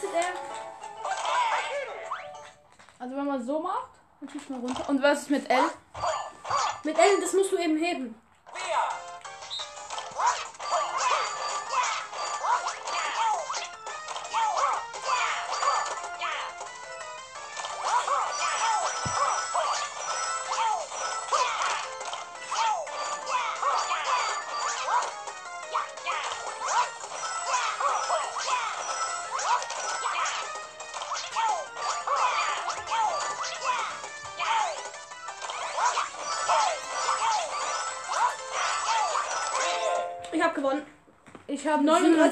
Macht 0.00 0.14
es 0.14 0.24
er. 0.24 0.32
Also 2.98 3.16
wenn 3.16 3.26
man 3.26 3.44
so 3.44 3.60
macht, 3.60 3.88
dann 4.20 4.28
schießt 4.30 4.50
man 4.50 4.60
runter. 4.60 4.88
Und 4.88 5.02
was 5.02 5.22
ist 5.22 5.30
mit 5.30 5.50
L? 5.50 5.70
Mit 6.84 6.98
L, 6.98 7.20
das 7.20 7.32
musst 7.34 7.52
du 7.52 7.58
eben 7.58 7.76
heben. 7.76 8.14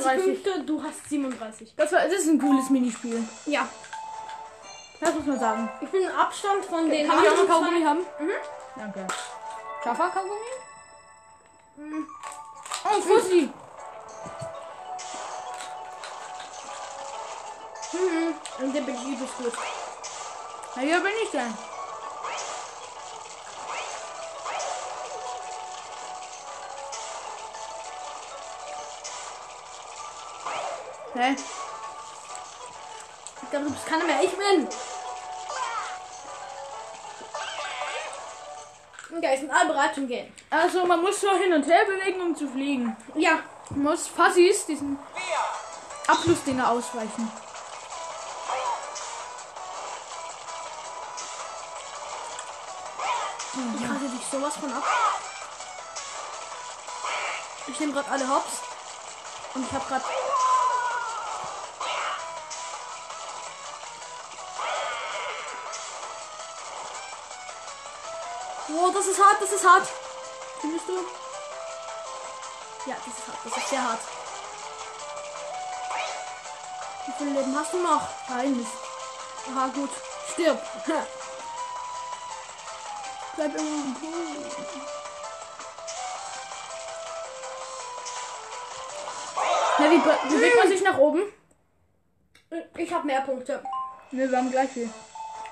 39 0.08 0.44
39. 0.44 0.44
Punkte, 0.44 0.64
du 0.64 0.82
hast 0.82 1.08
37. 1.08 1.74
Das, 1.76 1.92
war, 1.92 2.00
das 2.00 2.12
ist 2.12 2.28
ein 2.28 2.38
cooles 2.38 2.70
Minispiel. 2.70 3.22
Ja. 3.46 3.68
Das 5.00 5.14
muss 5.14 5.26
man 5.26 5.38
sagen. 5.38 5.68
Ich 5.80 5.88
bin 5.90 6.06
Abstand 6.08 6.64
von 6.64 6.90
den 6.90 7.06
Kann 7.08 7.22
ich 7.22 7.30
auch 7.30 7.36
noch 7.36 7.46
Kaugummi 7.46 7.82
haben? 7.84 8.00
Mhm. 8.00 8.30
Danke. 8.76 9.06
Scharfer 9.82 10.10
Kaugummi? 10.10 10.34
Oh, 12.84 13.00
Fussi. 13.00 13.48
Mhm. 17.92 18.64
Und 18.64 18.74
der 18.74 18.80
bin 18.80 18.94
ich 18.94 19.18
gut. 19.18 19.52
Na, 20.74 20.82
hier 20.82 21.00
bin 21.00 21.12
ich 21.22 21.30
denn. 21.30 21.67
Hä? 31.18 31.34
Ich 33.42 33.50
glaube, 33.50 33.64
du 33.64 33.72
bist 33.72 33.86
keiner 33.86 34.04
mehr. 34.04 34.22
Ich 34.22 34.36
bin. 34.36 34.68
Okay, 39.16 39.36
sind 39.36 39.50
alle 39.50 39.68
bereit 39.68 39.96
zum 39.96 40.06
Gehen. 40.06 40.32
Also, 40.48 40.86
man 40.86 41.00
muss 41.00 41.20
so 41.20 41.28
hin 41.32 41.52
und 41.52 41.66
her 41.66 41.84
bewegen, 41.86 42.20
um 42.20 42.36
zu 42.36 42.46
fliegen. 42.46 42.96
Ja. 43.16 43.40
Man 43.70 43.82
muss 43.82 44.06
Fassis 44.06 44.64
diesen. 44.66 44.96
Abflussdinger 46.06 46.70
ausweichen. 46.70 47.32
Ich 53.76 53.90
rate 53.90 54.08
dich 54.08 54.26
sowas 54.30 54.56
von 54.56 54.72
ab. 54.72 54.84
Ich 57.66 57.80
nehme 57.80 57.92
gerade 57.92 58.08
alle 58.08 58.28
Hops. 58.28 58.62
Und 59.54 59.66
ich 59.66 59.72
habe 59.72 59.84
gerade. 59.88 60.04
Oh, 68.80 68.90
das 68.94 69.06
ist 69.06 69.18
hart, 69.22 69.40
das 69.40 69.52
ist 69.52 69.66
hart. 69.66 69.88
Findest 70.60 70.88
du? 70.88 70.92
Ja, 72.88 72.96
das 73.04 73.06
ist 73.18 73.26
hart, 73.28 73.38
das 73.44 73.56
ist 73.56 73.68
sehr 73.70 73.82
hart. 73.82 74.00
Wie 77.06 77.12
viel 77.24 77.32
Leben 77.32 77.58
hast 77.58 77.72
du 77.72 77.78
noch? 77.82 78.06
Eines. 78.30 78.66
Aha, 79.50 79.68
gut. 79.74 79.90
Stirb. 80.32 80.60
Bleib 83.36 83.54
immer. 83.56 83.94
Ja, 89.78 89.90
wie 89.90 89.98
be- 89.98 90.18
bewegt 90.34 90.56
man 90.58 90.68
sich 90.68 90.82
nach 90.82 90.98
oben? 90.98 91.22
Ich 92.76 92.92
habe 92.92 93.06
mehr 93.06 93.20
Punkte. 93.20 93.62
Ne, 94.10 94.30
wir 94.30 94.38
haben 94.38 94.50
gleich 94.50 94.70
viel. 94.70 94.90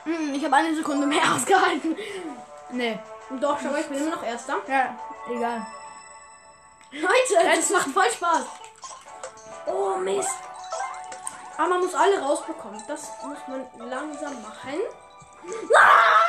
Hm, 0.05 0.35
Ich 0.35 0.45
habe 0.45 0.57
eine 0.57 0.75
Sekunde 0.75 1.07
mehr 1.07 1.23
ausgehalten. 1.35 1.97
Ne. 2.71 2.99
Doch, 3.31 3.59
schau 3.61 3.71
mal, 3.71 3.81
ich 3.81 3.89
bin 3.89 3.99
immer 3.99 4.17
noch 4.17 4.23
Erster. 4.23 4.57
Ja, 4.69 4.97
egal. 5.29 5.67
Leute, 6.93 7.57
das 7.57 7.71
macht 7.71 7.89
voll 7.89 8.11
Spaß. 8.11 8.45
Oh, 9.67 9.97
Mist. 9.97 10.31
Aber 11.59 11.69
man 11.71 11.81
muss 11.81 11.95
alle 11.95 12.21
rausbekommen. 12.21 12.83
Das 12.87 13.11
muss 13.25 13.39
man 13.49 13.67
langsam 13.89 14.41
machen. 14.43 14.81
Ah! 15.77 16.27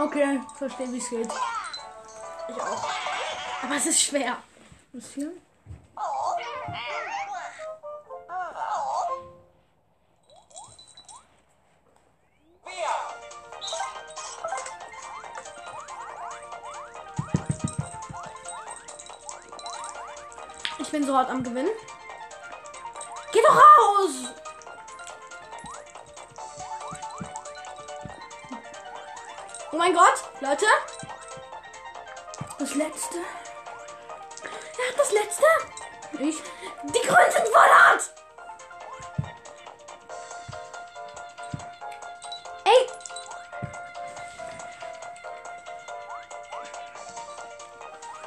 Okay, 0.00 0.40
verstehe, 0.56 0.92
wie 0.92 0.98
es 0.98 1.10
geht. 1.10 1.28
Ich 2.48 2.62
auch. 2.62 2.88
Aber 3.64 3.74
es 3.76 3.86
ist 3.86 4.00
schwer. 4.00 4.36
Was 4.92 5.06
hier? 5.14 5.32
Ich 20.80 20.92
bin 20.92 21.04
so 21.04 21.14
hart 21.14 21.28
am 21.28 21.42
Gewinnen. 21.42 21.70
Geh 23.30 23.42
doch 23.42 23.54
raus! 23.54 24.32
Oh 29.70 29.76
mein 29.76 29.92
Gott, 29.92 30.24
Leute. 30.40 30.64
Das 32.58 32.74
letzte. 32.74 33.18
Wer 34.76 34.88
hat 34.88 34.98
das 34.98 35.12
letzte? 35.12 35.44
Ich. 36.20 36.42
Die 36.84 37.06
Grünen 37.06 37.30
sind 37.32 37.48
voll 37.48 37.68
hart! 37.68 38.02
Ey! 42.64 42.86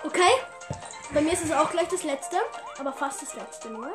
Okay. 0.03 0.31
Bei 1.13 1.21
mir 1.21 1.33
ist 1.33 1.45
es 1.45 1.51
auch 1.51 1.69
gleich 1.71 1.87
das 1.87 2.03
letzte, 2.03 2.37
aber 2.77 2.91
fast 2.91 3.21
das 3.21 3.33
letzte 3.35 3.69
nur. 3.69 3.89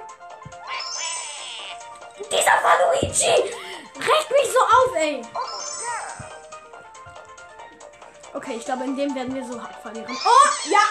Dieser 2.19 2.63
Valuigi! 2.63 3.53
Regt 3.95 4.31
mich 4.31 4.53
so 4.53 4.61
auf, 4.61 4.97
ey! 4.97 5.23
Okay, 8.33 8.55
ich 8.57 8.65
glaube, 8.65 8.85
in 8.85 8.97
dem 8.97 9.15
werden 9.15 9.35
wir 9.35 9.45
so 9.45 9.63
hart 9.63 9.77
verlieren. 9.83 10.17
Oh, 10.25 10.71
ja! 10.71 10.86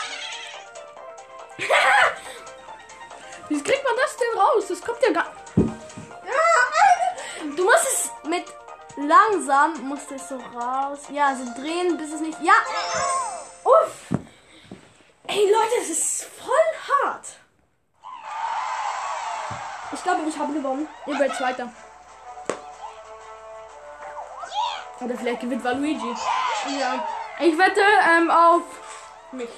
Raus? 4.65 4.79
Das 4.79 4.81
kommt 4.81 5.01
ja 5.03 5.11
gar. 5.11 5.27
Du 7.55 7.63
musst 7.63 7.85
es 7.85 8.11
mit 8.27 8.45
langsam, 8.97 9.87
musst 9.87 10.09
du 10.09 10.15
es 10.15 10.27
so 10.27 10.37
raus. 10.37 10.99
Ja, 11.09 11.35
so 11.35 11.45
drehen, 11.61 11.97
bis 11.97 12.13
es 12.13 12.21
nicht. 12.21 12.39
Ja! 12.41 12.53
Uff! 13.63 14.19
Ey 15.27 15.51
Leute, 15.51 15.73
es 15.81 15.89
ist 15.89 16.25
voll 16.25 17.03
hart. 17.03 17.27
Ich 19.93 20.03
glaube, 20.03 20.21
ich 20.27 20.37
habe 20.37 20.53
gewonnen. 20.53 20.87
Ihr 21.05 21.19
werdet 21.19 21.37
Zweiter. 21.37 21.71
Oder 24.99 25.15
vielleicht 25.17 25.41
gewinnt 25.41 25.63
Waluigi. 25.63 26.15
Ja, 26.79 27.03
Ich 27.39 27.57
wette 27.57 27.81
ähm, 27.81 28.31
auf. 28.31 28.61
mich. 29.31 29.49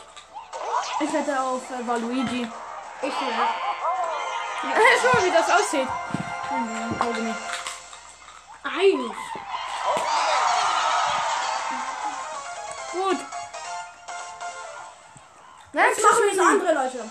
Ich 0.99 1.13
wette 1.13 1.39
auf 1.39 1.61
äh, 1.69 1.87
Waluigi. 1.87 2.47
Ich 3.01 3.13
ja. 3.13 3.49
Schau 5.01 5.13
mal, 5.13 5.25
wie 5.25 5.31
das 5.31 5.49
aussieht. 5.49 5.87
Kaugummi. 6.99 7.33
Eins. 8.63 9.15
Gut. 12.91 13.17
Jetzt 15.73 16.03
machen 16.03 16.23
wir 16.23 16.35
so 16.35 16.41
andere 16.41 16.73
Leute. 16.73 17.09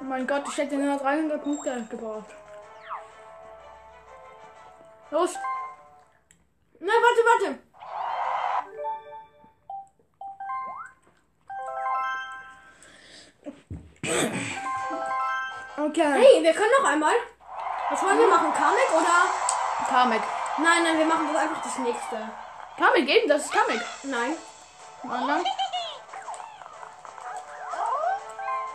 Oh 0.00 0.04
mein 0.04 0.26
Gott, 0.26 0.44
ich 0.48 0.56
hätte 0.56 0.76
nur 0.76 0.96
300 0.96 1.42
Punkte 1.42 1.86
gebraucht. 1.90 2.30
Los! 5.10 5.34
Nein, 6.80 6.90
warte, 7.02 7.48
warte. 7.48 7.67
Okay. 16.00 16.12
Hey, 16.12 16.42
wir 16.44 16.54
können 16.54 16.70
noch 16.80 16.88
einmal. 16.88 17.14
Was 17.90 18.02
wollen 18.04 18.18
wir 18.20 18.28
machen? 18.28 18.52
Kamek 18.54 18.92
oder? 18.94 19.88
Kamek. 19.88 20.22
Nein, 20.58 20.84
nein, 20.84 20.98
wir 20.98 21.06
machen 21.06 21.28
das 21.32 21.42
einfach 21.42 21.60
das 21.60 21.78
nächste. 21.78 22.30
Kamek 22.78 23.08
eben, 23.08 23.28
das 23.28 23.46
ist 23.46 23.52
Kamek. 23.52 23.80
Nein. 24.04 24.36
Anderen. 25.02 25.44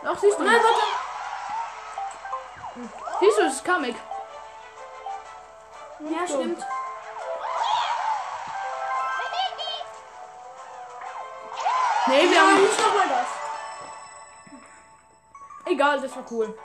Doch, 0.02 0.18
siehst 0.18 0.38
du. 0.38 0.42
Nein, 0.44 0.60
warte. 0.62 0.80
Siehst 3.20 3.38
du, 3.38 3.42
es 3.42 3.54
ist 3.54 3.64
Kamek. 3.64 3.96
Ja, 6.00 6.26
stimmt. 6.26 6.62
Nee, 12.06 12.28
wir 12.28 12.36
Ja, 12.36 12.40
haben. 12.42 12.62
nicht 12.62 12.78
nochmal 12.78 13.08
das. 13.08 13.26
Egal, 15.72 16.00
das 16.02 16.14
war 16.14 16.24
cool. 16.30 16.58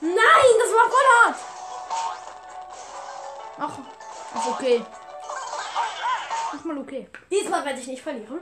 Nein, 0.00 0.58
das 0.60 0.72
war 0.72 0.88
voll 0.90 1.08
hart. 1.24 1.36
Ach, 3.60 3.78
ist 4.38 4.48
okay. 4.48 4.84
Mach 6.52 6.64
mal 6.64 6.78
okay. 6.78 7.10
Diesmal 7.30 7.64
werde 7.64 7.80
ich 7.80 7.86
nicht 7.88 8.02
verlieren. 8.02 8.40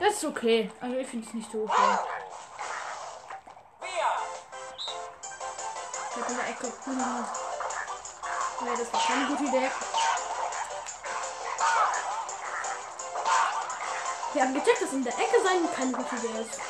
Das 0.00 0.14
ist 0.14 0.24
okay. 0.24 0.70
Also 0.80 0.96
ich 0.96 1.06
finde 1.06 1.26
es 1.26 1.34
nicht 1.34 1.50
so 1.50 1.62
okay. 1.64 1.98
Ich 6.10 6.16
hab 6.20 6.30
in 6.30 6.36
der 6.36 6.48
Ecke. 6.48 6.72
Nee, 8.60 8.76
das 8.76 8.92
war 8.92 9.00
keine 9.00 9.26
gute 9.28 9.44
Idee. 9.44 9.70
Wir 14.32 14.42
haben 14.42 14.54
gecheckt, 14.54 14.82
dass 14.82 14.92
in 14.92 15.04
der 15.04 15.14
Ecke 15.14 15.40
sein 15.42 15.68
keine 15.74 15.92
gute 15.92 16.16
Idee 16.16 16.40
ist. 16.40 16.60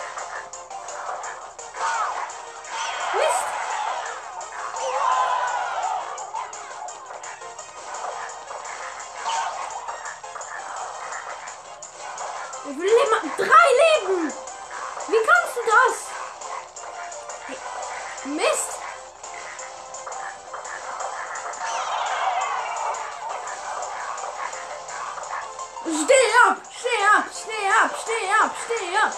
Steh 25.89 26.29
ab! 26.47 26.57
Steh 26.71 27.03
ab! 27.17 27.25
Steh 27.33 27.69
ab! 27.69 27.91
Steh 28.03 28.31
ab! 28.41 28.51
Steh 28.65 28.97
ab! 28.97 29.13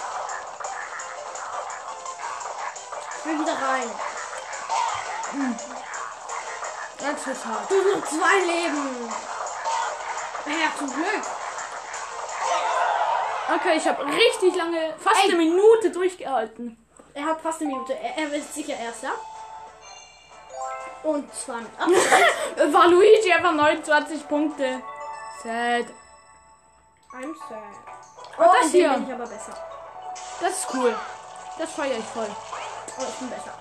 Ich 3.19 3.27
will 3.27 3.39
wieder 3.41 3.53
rein. 3.53 3.91
Jetzt 7.01 7.27
ist 7.27 7.47
hart. 7.47 7.71
Du 7.71 7.75
hast 7.75 7.97
noch 7.97 8.07
zwei 8.07 8.39
Leben. 8.41 9.13
Ja, 10.47 10.79
zum 10.79 10.87
Glück. 10.93 11.23
Okay, 13.55 13.77
ich 13.77 13.89
habe 13.89 14.07
richtig 14.07 14.55
lange, 14.55 14.95
fast 14.99 15.25
Ey. 15.25 15.31
eine 15.31 15.39
Minute 15.39 15.91
durchgehalten. 15.91 16.77
Er 17.15 17.25
hat 17.25 17.41
fast 17.41 17.61
eine 17.61 17.71
Minute. 17.71 17.95
Er, 17.99 18.17
er 18.17 18.33
ist 18.35 18.55
sicher 18.55 18.77
erster. 18.77 19.11
Und 21.03 21.35
zwar 21.35 21.57
mit 21.57 21.71
Abstand. 21.79 22.73
War 22.73 22.89
Luigi 22.89 23.33
einfach 23.33 23.53
29 23.53 24.29
Punkte. 24.29 24.83
Sad. 25.43 25.87
I'm 27.13 27.35
sad. 27.49 27.75
Oh, 28.39 28.45
das 28.45 28.67
in 28.67 28.73
dem 28.73 28.81
hier. 28.81 28.93
bin 28.95 29.07
ich 29.07 29.13
aber 29.13 29.27
besser. 29.27 29.53
Das 30.41 30.59
ist 30.59 30.75
cool. 30.75 30.95
Das 31.59 31.73
feiere 31.73 31.99
ich 31.99 32.05
voll. 32.05 32.29
Oh, 32.99 33.03
ich 33.03 33.19
bin 33.19 33.29
besser. 33.29 33.53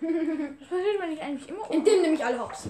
Was 0.00 0.68
passiert, 0.68 1.00
wenn 1.00 1.12
ich 1.12 1.22
eigentlich 1.22 1.48
immer 1.48 1.70
In 1.70 1.84
dem 1.84 2.02
nehme 2.02 2.14
ich 2.14 2.24
alle 2.24 2.40
Hops. 2.40 2.64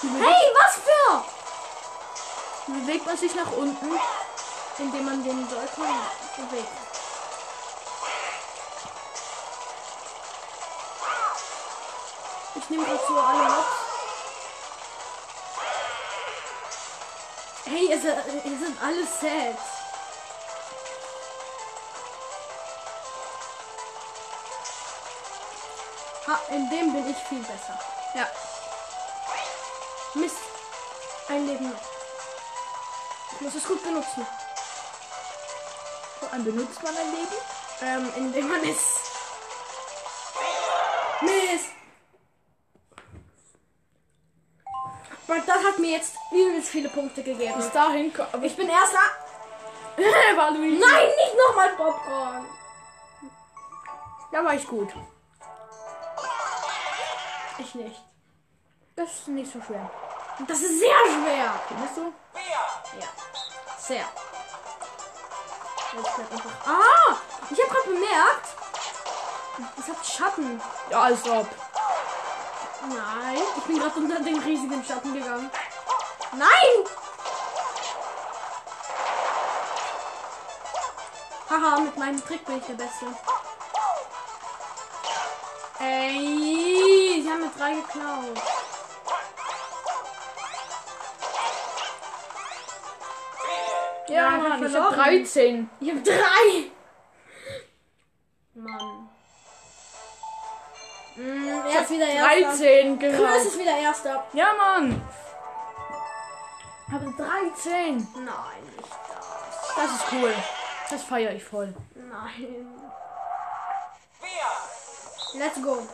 Hey, 0.00 0.54
was 0.54 0.74
für? 0.76 1.24
bewegt 2.72 3.06
man 3.06 3.16
sich 3.16 3.34
nach 3.34 3.52
unten? 3.52 3.86
Indem 4.78 5.04
man 5.04 5.24
den 5.24 5.40
Joy-Con 5.50 5.86
bewegt. 6.36 6.68
Ich 12.54 12.70
nehme 12.70 12.84
gerade 12.84 13.00
so 13.08 13.18
alle 13.18 13.56
Hops. 13.56 13.66
Hey, 17.64 17.90
ihr 17.90 18.00
seid, 18.00 18.44
ihr 18.44 18.58
sind 18.58 18.82
alle 18.82 19.04
sad. 19.04 19.58
Ha, 26.26 26.40
in 26.50 26.70
dem 26.70 26.92
bin 26.92 27.10
ich 27.10 27.16
viel 27.28 27.40
besser. 27.40 27.78
Ja. 28.14 28.28
Mist. 30.14 30.36
Ein 31.28 31.46
Leben 31.46 31.70
noch. 31.70 31.80
Ich 33.32 33.40
muss 33.40 33.54
es 33.54 33.64
gut 33.64 33.82
benutzen. 33.82 34.26
Wann 36.38 36.44
benutzt 36.44 36.80
man 36.84 36.94
ein 36.96 37.10
Leben? 37.10 37.36
Ähm, 37.82 38.12
indem 38.16 38.48
man 38.48 38.60
es. 38.60 39.00
Mist! 41.20 41.70
Aber 45.26 45.40
das 45.40 45.64
hat 45.64 45.78
mir 45.80 45.90
jetzt 45.90 46.14
übelst 46.30 46.68
viele 46.68 46.88
Punkte 46.90 47.24
gegeben. 47.24 47.54
Bis 47.56 47.72
dahin. 47.72 48.12
Ich 48.42 48.56
bin 48.56 48.68
erster. 48.68 49.00
war 50.36 50.52
Luigi. 50.52 50.78
Nein, 50.78 51.08
nicht 51.08 51.36
nochmal 51.48 51.70
Popcorn. 51.70 52.46
Da 54.30 54.44
war 54.44 54.54
ich 54.54 54.66
gut. 54.68 54.90
Ich 57.58 57.74
nicht. 57.74 58.00
Das 58.94 59.12
ist 59.12 59.28
nicht 59.28 59.52
so 59.52 59.60
schwer. 59.60 59.90
Das 60.46 60.60
ist 60.60 60.78
sehr 60.78 60.98
schwer. 61.04 61.60
Findest 61.66 61.96
du? 61.96 62.12
Ja. 63.00 63.08
Sehr. 63.76 64.04
Einfach. 65.98 66.50
Ah! 66.66 67.16
Ich 67.50 67.58
habe 67.60 67.70
gerade 67.70 67.88
bemerkt. 67.88 68.48
Es 69.78 69.88
hat 69.88 70.06
Schatten. 70.06 70.60
Ja, 70.90 71.02
als 71.02 71.26
ob. 71.28 71.48
Nein. 72.88 73.42
Ich 73.56 73.64
bin 73.64 73.78
gerade 73.78 73.98
unter 73.98 74.20
den 74.20 74.38
riesigen 74.38 74.84
Schatten 74.84 75.12
gegangen. 75.12 75.50
Nein! 76.32 76.84
Haha, 81.50 81.80
mit 81.80 81.96
meinem 81.96 82.24
Trick 82.24 82.44
bin 82.44 82.58
ich 82.58 82.66
der 82.66 82.74
Beste. 82.74 83.06
Ey, 85.80 87.22
sie 87.22 87.30
haben 87.30 87.40
mir 87.40 87.50
drei 87.56 87.74
geklaut. 87.74 88.57
Ja, 94.08 94.14
Ja, 94.14 94.30
Mann, 94.38 94.66
ich 94.66 94.74
hab 94.74 94.94
13. 94.94 95.70
Ich 95.80 95.90
habe 95.90 96.00
drei. 96.00 96.70
Mann. 98.54 99.08
Mm, 101.16 101.48
er 101.68 101.82
ist 101.82 101.90
wieder 101.90 102.06
erster. 102.06 102.56
13 102.56 102.98
Chris 102.98 103.16
genau. 103.16 103.36
ist 103.36 103.58
wieder 103.58 103.78
erster. 103.78 104.24
Ja, 104.32 104.46
Mann. 104.56 105.02
Aber 106.90 107.12
13. 107.12 107.96
Nein, 107.96 108.34
nicht 108.76 108.88
das. 109.08 109.74
Das 109.76 109.90
ist 109.92 110.12
cool. 110.12 110.34
Das 110.90 111.02
feiere 111.02 111.34
ich 111.34 111.44
voll. 111.44 111.74
Nein. 111.94 112.66
Wir. 114.20 115.40
Let's 115.40 115.62
go. 115.62 115.86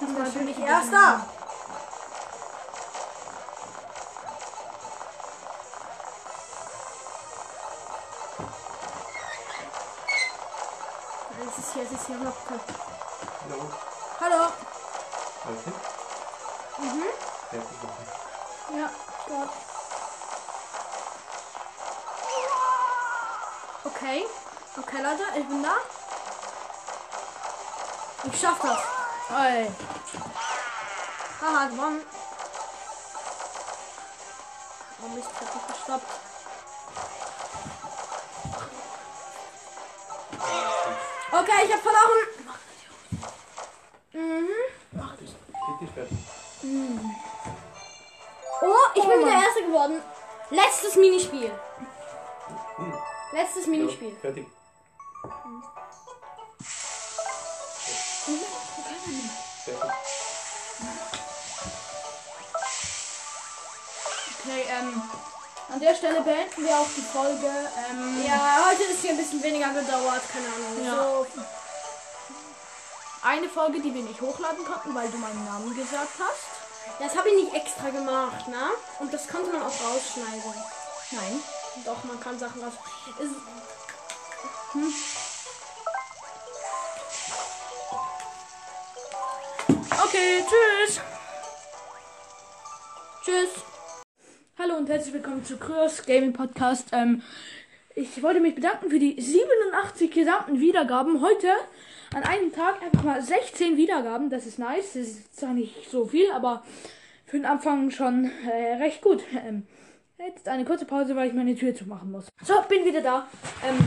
Diesmal 0.00 0.30
bin 0.30 0.48
ich 0.48 0.58
erster. 0.60 1.26
Hier, 11.76 11.84
es 11.84 11.92
ist 11.92 12.06
hier 12.06 12.16
noch. 12.16 12.32
Hallo. 13.44 13.70
Hallo. 14.20 14.52
Alles 15.44 15.62
fit? 15.62 15.74
Mhm. 16.78 17.02
Sehr 17.50 17.60
gut. 17.60 18.78
Ja, 18.78 18.90
Start. 19.24 19.50
Okay. 23.84 24.26
Okay, 24.78 25.02
Leute, 25.02 25.22
ich 25.38 25.46
bin 25.48 25.62
da. 25.62 25.76
Ich 28.24 28.40
schaff 28.40 28.58
das. 28.60 28.78
Ey. 29.38 29.70
Haha, 31.40 31.66
gewonnen. 31.66 32.00
Oh 35.02 35.08
Mist, 35.08 35.28
ich 35.30 35.46
hab 35.46 35.54
mich 35.54 35.76
gestoppt. 35.76 36.26
Okay, 41.32 41.66
ich 41.66 41.72
hab 41.72 41.80
verloren. 41.80 42.26
Mhm. 44.12 44.48
Kritisch 45.78 45.94
fertig. 45.94 46.18
Oh, 48.62 48.86
ich 48.94 49.02
bin 49.02 49.20
wieder 49.20 49.32
Erster 49.32 49.62
geworden. 49.62 50.02
Letztes 50.50 50.96
Minispiel. 50.96 51.50
Letztes 53.32 53.66
Minispiel. 53.66 54.10
Ja, 54.10 54.16
fertig. 54.20 54.46
Fertig. 59.64 59.82
Okay, 64.38 64.64
ähm, 64.68 65.02
an 65.76 65.82
der 65.82 65.94
Stelle 65.94 66.22
beenden 66.22 66.64
wir 66.64 66.74
auch 66.74 66.88
die 66.96 67.02
Folge. 67.02 67.50
Ähm, 67.90 68.24
Ja, 68.26 68.66
heute 68.70 68.84
ist 68.84 69.02
hier 69.02 69.10
ein 69.10 69.18
bisschen 69.18 69.42
weniger 69.42 69.68
gedauert, 69.74 70.22
keine 70.32 70.46
Ahnung. 70.46 70.82
Ja. 70.82 71.02
So, 71.02 71.26
Eine 73.22 73.46
Folge, 73.50 73.80
die 73.80 73.92
wir 73.92 74.02
nicht 74.02 74.18
hochladen 74.22 74.64
konnten, 74.64 74.94
weil 74.94 75.10
du 75.10 75.18
meinen 75.18 75.44
Namen 75.44 75.76
gesagt 75.76 76.14
hast. 76.18 76.98
das 76.98 77.14
habe 77.14 77.28
ich 77.28 77.44
nicht 77.44 77.54
extra 77.54 77.90
gemacht, 77.90 78.48
ne? 78.48 78.70
Und 79.00 79.12
das 79.12 79.28
konnte 79.28 79.50
man 79.52 79.60
auch 79.60 79.66
rausschneiden. 79.66 80.54
Nein. 81.10 81.42
Doch, 81.84 82.02
man 82.04 82.18
kann 82.20 82.38
Sachen 82.38 82.64
raus. 82.64 82.72
Es, 83.20 83.28
Okay, 90.04 90.42
tschüss. 90.48 91.00
Tschüss. 93.22 93.75
Hallo 94.66 94.78
und 94.78 94.88
herzlich 94.88 95.14
willkommen 95.14 95.44
zu 95.44 95.58
Kryos 95.58 96.04
Gaming 96.06 96.32
Podcast. 96.32 96.88
Ähm, 96.90 97.22
ich 97.94 98.20
wollte 98.20 98.40
mich 98.40 98.56
bedanken 98.56 98.90
für 98.90 98.98
die 98.98 99.20
87 99.20 100.10
gesamten 100.10 100.58
Wiedergaben. 100.58 101.20
Heute 101.20 101.48
an 102.12 102.24
einem 102.24 102.52
Tag 102.52 102.82
einfach 102.82 103.04
mal 103.04 103.22
16 103.22 103.76
Wiedergaben. 103.76 104.28
Das 104.28 104.44
ist 104.44 104.58
nice. 104.58 104.94
Das 104.94 105.02
ist 105.06 105.36
zwar 105.36 105.52
nicht 105.52 105.88
so 105.88 106.06
viel, 106.06 106.32
aber 106.32 106.64
für 107.26 107.36
den 107.36 107.46
Anfang 107.46 107.92
schon 107.92 108.30
äh, 108.44 108.74
recht 108.82 109.02
gut. 109.02 109.22
Ähm, 109.46 109.68
jetzt 110.18 110.48
eine 110.48 110.64
kurze 110.64 110.84
Pause, 110.84 111.14
weil 111.14 111.28
ich 111.28 111.34
meine 111.34 111.54
Tür 111.54 111.72
zumachen 111.72 112.10
muss. 112.10 112.26
So, 112.42 112.54
bin 112.68 112.84
wieder 112.84 113.02
da. 113.02 113.28
Ähm, 113.64 113.78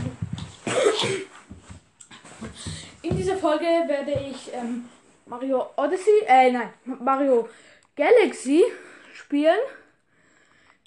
in 3.02 3.16
dieser 3.18 3.36
Folge 3.36 3.64
werde 3.64 4.12
ich 4.30 4.50
ähm, 4.54 4.88
Mario 5.26 5.66
Odyssey, 5.76 6.24
äh, 6.26 6.50
nein, 6.50 6.70
Mario 6.84 7.50
Galaxy 7.96 8.64
spielen. 9.12 9.58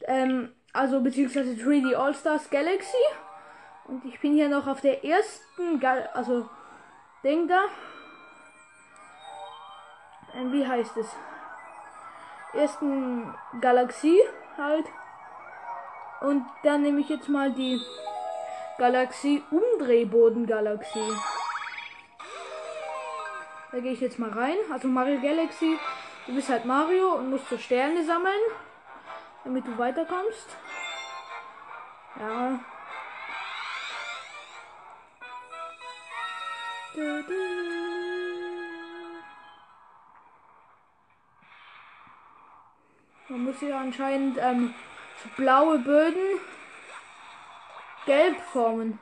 Ähm, 0.05 0.53
also 0.73 1.01
beziehungsweise 1.01 1.51
3D 1.51 1.95
All-Stars 1.95 2.49
Galaxy. 2.49 2.97
Und 3.85 4.05
ich 4.05 4.19
bin 4.19 4.33
hier 4.33 4.49
noch 4.49 4.67
auf 4.67 4.81
der 4.81 5.03
ersten, 5.03 5.79
Gal 5.79 6.09
also 6.13 6.49
Ding 7.23 7.47
da. 7.47 7.65
Ähm, 10.35 10.51
wie 10.51 10.65
heißt 10.65 10.97
es? 10.97 11.07
Ersten 12.53 13.33
Galaxie 13.61 14.19
halt. 14.57 14.85
Und 16.21 16.45
dann 16.63 16.81
nehme 16.81 17.01
ich 17.01 17.09
jetzt 17.09 17.29
mal 17.29 17.51
die 17.51 17.79
Galaxie 18.77 19.43
Umdrehboden 19.51 20.47
Galaxie. 20.47 21.11
Da 23.71 23.79
gehe 23.79 23.91
ich 23.91 24.01
jetzt 24.01 24.19
mal 24.19 24.29
rein. 24.29 24.55
Also 24.71 24.87
Mario 24.87 25.19
Galaxy. 25.19 25.77
Du 26.25 26.35
bist 26.35 26.49
halt 26.49 26.65
Mario 26.65 27.15
und 27.15 27.29
musst 27.29 27.49
so 27.49 27.57
Sterne 27.57 28.05
sammeln, 28.05 28.39
damit 29.43 29.67
du 29.67 29.77
weiterkommst. 29.77 30.57
Ja. 32.19 32.59
Du, 36.93 37.23
du. 37.23 37.33
Man 43.29 43.45
muss 43.45 43.59
hier 43.59 43.75
anscheinend 43.75 44.37
ähm, 44.39 44.73
blaue 45.35 45.79
Böden 45.79 46.39
gelb 48.05 48.39
formen. 48.51 48.99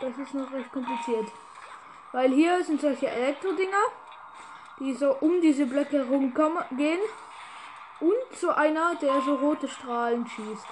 Das 0.00 0.16
ist 0.18 0.34
noch 0.34 0.52
recht 0.52 0.70
kompliziert. 0.70 1.28
Weil 2.12 2.32
hier 2.32 2.62
sind 2.62 2.80
solche 2.80 3.08
Elektrodinger, 3.08 3.84
die 4.78 4.94
so 4.94 5.16
um 5.16 5.40
diese 5.40 5.66
Blöcke 5.66 6.06
herumkommen 6.06 6.62
gehen. 6.76 7.00
Und 8.04 8.38
so 8.38 8.50
einer, 8.50 8.94
der 8.96 9.22
so 9.22 9.34
rote 9.36 9.66
Strahlen 9.66 10.26
schießt. 10.26 10.66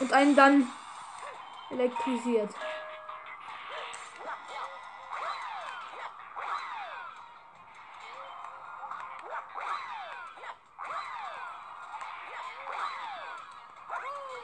Und 0.00 0.10
einen 0.10 0.34
dann 0.34 0.72
elektrisiert. 1.68 2.48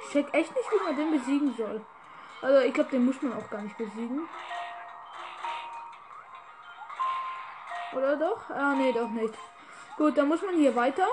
Ich 0.02 0.12
check 0.12 0.34
echt 0.34 0.54
nicht, 0.54 0.70
wie 0.70 0.84
man 0.84 0.96
den 0.96 1.18
besiegen 1.18 1.54
soll. 1.56 1.80
Also 2.42 2.58
ich 2.58 2.74
glaube, 2.74 2.90
den 2.90 3.06
muss 3.06 3.22
man 3.22 3.32
auch 3.32 3.48
gar 3.48 3.62
nicht 3.62 3.78
besiegen. 3.78 4.28
Oder 7.94 8.16
doch? 8.16 8.50
Ah, 8.50 8.74
nee, 8.74 8.92
doch 8.92 9.08
nicht. 9.08 9.34
Gut, 9.96 10.18
dann 10.18 10.28
muss 10.28 10.42
man 10.42 10.56
hier 10.56 10.76
weiter. 10.76 11.06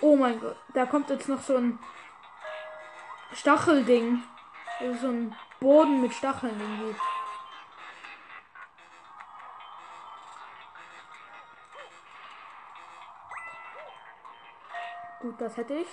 Oh 0.00 0.16
mein 0.16 0.40
Gott, 0.40 0.56
da 0.74 0.86
kommt 0.86 1.10
jetzt 1.10 1.28
noch 1.28 1.40
so 1.40 1.56
ein 1.56 1.78
Stachelding. 3.32 4.22
Also 4.78 4.98
so 5.00 5.08
ein 5.08 5.36
Boden 5.58 6.00
mit 6.00 6.14
Stacheln 6.14 6.58
irgendwie. 6.58 6.96
Gut, 15.20 15.40
das 15.40 15.56
hätte 15.56 15.74
ich. 15.74 15.88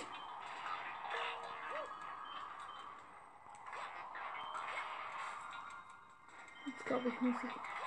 Jetzt 6.64 6.86
glaube 6.86 7.08
ich, 7.08 7.20
muss 7.20 7.34
ich. 7.44 7.77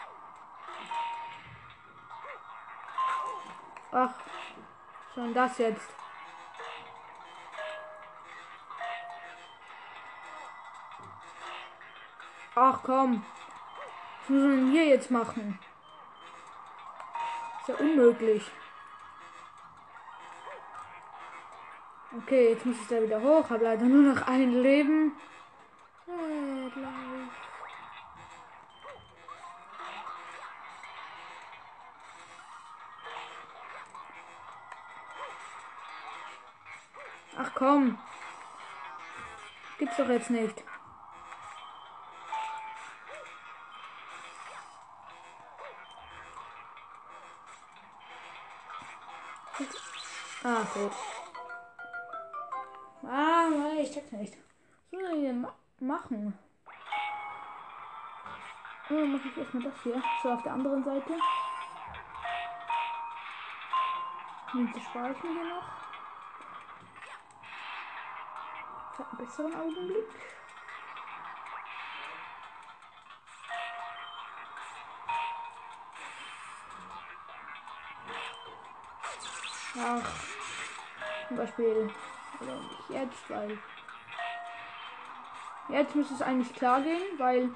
Ach, 3.91 4.13
schon 5.13 5.33
das 5.33 5.57
jetzt. 5.57 5.89
Ach 12.55 12.79
komm. 12.83 13.25
Was 14.21 14.29
muss 14.29 14.41
man 14.43 14.71
hier 14.71 14.85
jetzt 14.85 15.11
machen? 15.11 15.59
Ist 17.59 17.69
ja 17.69 17.75
unmöglich. 17.75 18.49
Okay, 22.17 22.49
jetzt 22.49 22.65
muss 22.65 22.75
ich 22.81 22.87
da 22.87 23.01
wieder 23.01 23.21
hoch. 23.21 23.49
Habe 23.49 23.63
leider 23.63 23.83
nur 23.83 24.13
noch 24.13 24.27
ein 24.27 24.61
Leben. 24.61 25.13
Red 26.07 26.73
Ach 37.43 37.51
komm. 37.55 37.97
Gibt's 39.79 39.97
doch 39.97 40.07
jetzt 40.09 40.29
nicht. 40.29 40.63
Ah, 50.43 50.63
gut. 50.73 50.91
Ah, 53.09 53.47
ich 53.79 53.91
check's 53.91 54.11
nicht. 54.11 54.37
Was 54.91 55.01
soll 55.01 55.17
ich 55.17 55.23
denn 55.23 55.41
ma 55.41 55.53
machen? 55.79 56.37
Oh, 58.89 58.93
dann 58.93 59.13
mache 59.13 59.27
ich 59.29 59.37
erstmal 59.37 59.63
das 59.63 59.81
hier. 59.81 60.03
So 60.21 60.31
auf 60.31 60.43
der 60.43 60.53
anderen 60.53 60.83
Seite. 60.83 61.13
Und 64.53 64.75
ich 65.13 65.23
mir 65.23 65.31
hier 65.31 65.55
noch. 65.55 65.80
Habe 68.97 69.09
einen 69.09 69.25
besseren 69.25 69.55
Augenblick. 69.55 70.05
Ach, 79.79 80.03
zum 81.27 81.37
Beispiel, 81.37 81.89
oder 82.41 82.55
nicht 82.55 82.89
jetzt, 82.89 83.29
weil 83.29 83.57
jetzt 85.69 85.95
müsste 85.95 86.13
es 86.13 86.21
eigentlich 86.21 86.53
klar 86.53 86.81
gehen, 86.81 87.17
weil 87.17 87.49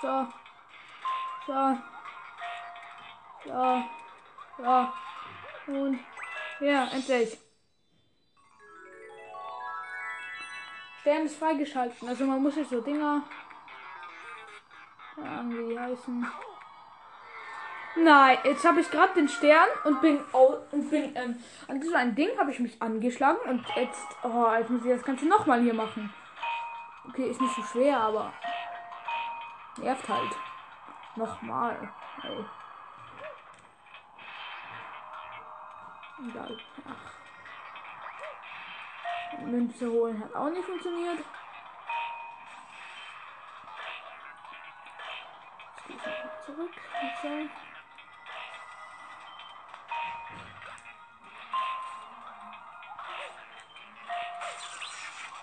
so, 0.00 0.26
so, 1.46 1.78
so, 3.44 3.82
so 4.58 5.72
und 5.72 5.98
ja, 6.60 6.88
endlich. 6.92 7.38
Stern 11.00 11.26
ist 11.26 11.38
freigeschalten. 11.38 12.08
Also 12.08 12.24
man 12.24 12.42
muss 12.42 12.56
jetzt 12.56 12.70
so 12.70 12.80
Dinger 12.80 13.22
irgendwie 15.16 15.78
heißen. 15.78 16.26
Nein, 17.96 18.38
jetzt 18.44 18.64
habe 18.64 18.80
ich 18.80 18.90
gerade 18.90 19.12
den 19.14 19.28
Stern 19.28 19.68
und 19.84 20.00
bin 20.00 20.20
au 20.32 20.56
und 20.70 20.88
bin 20.88 21.14
ähm, 21.14 21.36
an 21.68 21.82
so 21.82 21.94
ein 21.94 22.14
Ding 22.14 22.30
habe 22.38 22.50
ich 22.50 22.58
mich 22.58 22.80
angeschlagen 22.80 23.38
und 23.50 23.66
jetzt 23.76 24.06
oh, 24.22 24.46
jetzt 24.58 24.70
muss 24.70 24.84
ich 24.84 24.92
das 24.92 25.02
Ganze 25.02 25.26
nochmal 25.26 25.60
hier 25.60 25.74
machen. 25.74 26.12
Okay, 27.08 27.28
ist 27.28 27.40
nicht 27.40 27.54
so 27.54 27.62
schwer, 27.62 27.98
aber 27.98 28.32
nervt 29.76 30.08
halt. 30.08 30.30
Nochmal. 31.16 31.92
Ey. 32.22 32.44
Egal. 36.28 36.56
Ach. 36.88 37.12
Münze 39.40 39.90
holen 39.90 40.22
hat 40.22 40.34
auch 40.34 40.50
nicht 40.50 40.64
funktioniert. 40.64 41.18
Jetzt 45.58 45.86
gehe 45.86 45.96
ich 45.96 46.06
einfach 46.06 46.40
zurück. 46.44 46.70
So. 47.22 47.28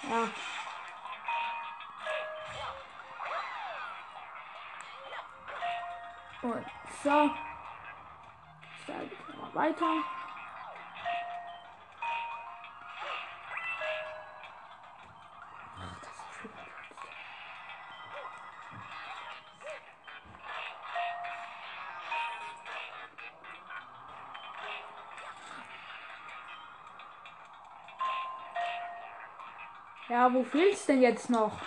Ja. 0.10 0.30
Und 6.42 6.66
so. 7.04 7.32
Steige 8.84 9.12
ich 9.12 9.36
mal 9.36 9.54
weiter. 9.54 10.19
Wo 30.32 30.44
fehlt's 30.44 30.86
denn 30.86 31.02
jetzt 31.02 31.30
noch? 31.30 31.60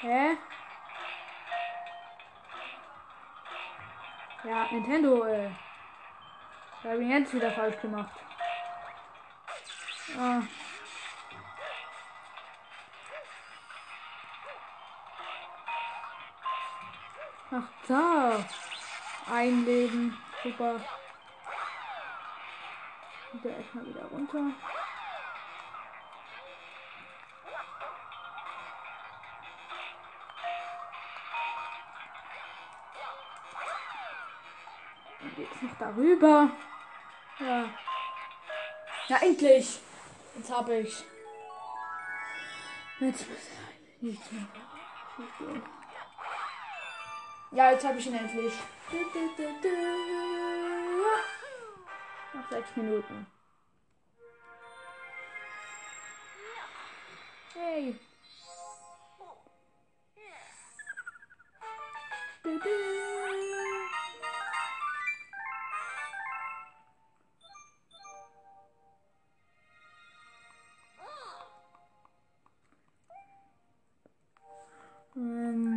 Hä? 0.00 0.36
Ja, 4.44 4.68
Nintendo, 4.70 5.24
äh. 5.24 5.50
Ich 6.78 6.84
habe 6.84 7.02
ihn 7.02 7.10
jetzt 7.10 7.34
wieder 7.34 7.50
falsch 7.50 7.80
gemacht. 7.80 8.12
Ah. 10.16 10.42
Ach 17.50 17.68
da. 17.88 18.44
Ein 19.28 19.64
Leben. 19.64 20.16
Super. 20.44 20.80
Wieder 23.42 23.56
erstmal 23.56 23.86
wieder 23.86 24.04
runter. 24.06 24.38
Und 35.20 35.38
jetzt 35.38 35.62
noch 35.62 35.78
darüber. 35.78 36.50
Ja. 37.38 37.68
Ja, 39.08 39.16
endlich. 39.18 39.80
Jetzt 40.34 40.50
habe 40.50 40.78
ich. 40.78 41.04
Jetzt 43.00 43.28
muss 43.28 43.38
nichts 44.00 44.32
mehr. 44.32 44.46
Ja, 47.50 47.70
jetzt 47.70 47.86
habe 47.86 47.98
ich 47.98 48.06
ihn 48.06 48.14
endlich. 48.14 48.52
Noch 52.36 52.50
sechs 52.50 52.76
Minuten. 52.76 53.26
Hey. 57.54 57.98
Ähm, 75.16 75.75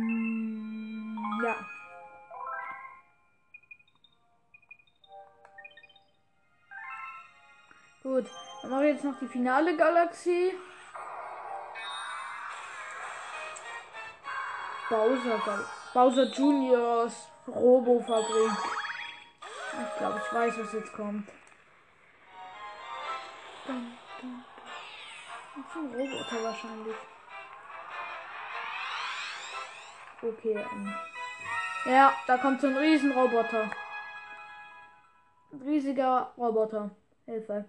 jetzt 9.00 9.04
noch 9.04 9.18
die 9.18 9.28
finale 9.28 9.76
Galaxie. 9.76 10.52
Bowser, 14.90 15.64
Bowser 15.94 16.24
Juniors 16.24 17.28
Robofabrik. 17.46 18.50
Ich 19.72 19.98
glaube, 19.98 20.20
ich 20.24 20.34
weiß, 20.34 20.58
was 20.58 20.72
jetzt 20.72 20.92
kommt. 20.92 21.28
Das 23.66 23.76
ein 25.76 25.94
Roboter 25.94 26.44
wahrscheinlich. 26.44 26.96
Okay. 30.22 30.66
ähm. 30.72 30.94
Ja, 31.86 32.12
da 32.26 32.36
kommt 32.36 32.60
so 32.60 32.66
ein 32.66 32.76
Riesenroboter. 32.76 33.70
Ein 35.52 35.62
riesiger 35.62 36.32
Roboter. 36.36 36.90
Hilfe. 37.24 37.64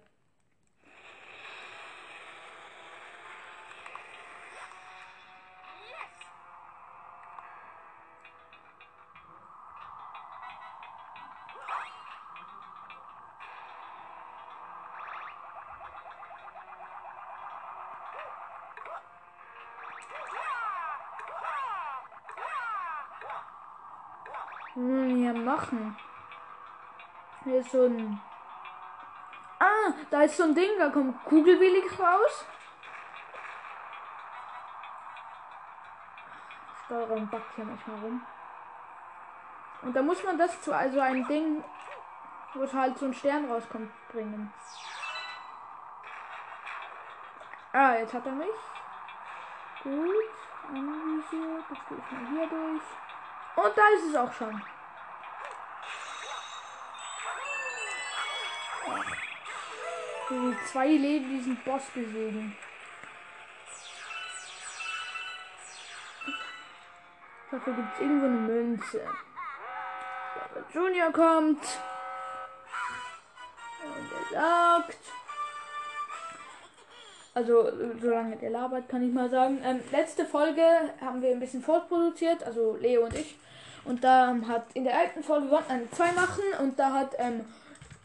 Machen. 25.52 25.96
Hier 27.44 27.58
ist 27.58 27.70
so 27.70 27.84
ein. 27.84 28.20
Ah, 29.58 29.92
da 30.10 30.22
ist 30.22 30.36
so 30.36 30.44
ein 30.44 30.54
Ding, 30.54 30.70
da 30.78 30.88
kommt 30.88 31.24
Kugelwillig 31.24 31.98
raus. 31.98 32.46
Steuerung 36.84 37.28
backt 37.28 37.54
hier 37.54 37.64
manchmal 37.64 38.00
rum. 38.00 38.26
Und 39.82 39.94
da 39.94 40.02
muss 40.02 40.22
man 40.24 40.38
das 40.38 40.60
zu 40.62 40.74
also 40.74 41.00
ein 41.00 41.26
Ding, 41.26 41.64
wo 42.54 42.62
es 42.62 42.72
halt 42.72 42.98
so 42.98 43.06
ein 43.06 43.14
Stern 43.14 43.50
rauskommt, 43.50 43.90
bringen. 44.10 44.52
Ah, 47.72 47.94
jetzt 47.94 48.14
hat 48.14 48.26
er 48.26 48.32
mich. 48.32 48.60
Gut, 49.82 50.30
analysiert. 50.68 51.64
Jetzt 51.70 51.88
gehe 51.88 51.98
ich 51.98 52.12
mal 52.12 52.26
hier 52.30 52.46
durch. 52.46 52.82
Und 53.64 53.78
da 53.78 53.88
ist 53.94 54.06
es 54.08 54.16
auch 54.16 54.32
schon. 54.32 54.62
Die 60.30 60.56
zwei 60.66 60.86
Leben 60.86 61.28
diesen 61.28 61.56
Boss 61.64 61.82
besiegen. 61.94 62.56
Dafür 67.50 67.74
gibt 67.74 67.94
es 67.94 68.00
irgendwo 68.00 68.26
eine 68.26 68.36
Münze. 68.36 69.02
Junior 70.72 71.12
kommt. 71.12 71.62
Und 73.84 74.12
er 74.12 74.40
sagt. 74.40 74.98
Also, 77.34 77.70
solange 78.00 78.36
der 78.36 78.50
labert, 78.50 78.88
kann 78.88 79.06
ich 79.06 79.12
mal 79.12 79.28
sagen. 79.30 79.60
Ähm, 79.64 79.80
letzte 79.90 80.26
Folge 80.26 80.62
haben 81.00 81.22
wir 81.22 81.30
ein 81.30 81.40
bisschen 81.40 81.62
vorproduziert, 81.62 82.42
also 82.42 82.76
Leo 82.76 83.04
und 83.04 83.14
ich. 83.14 83.38
Und 83.84 84.04
da 84.04 84.34
hat 84.46 84.66
in 84.74 84.84
der 84.84 84.96
alten 84.98 85.22
Folge, 85.22 85.50
wollten 85.50 85.72
eine 85.72 85.90
2 85.90 86.12
machen 86.12 86.44
und 86.60 86.78
da 86.78 86.92
hat 86.92 87.14
ähm, 87.18 87.44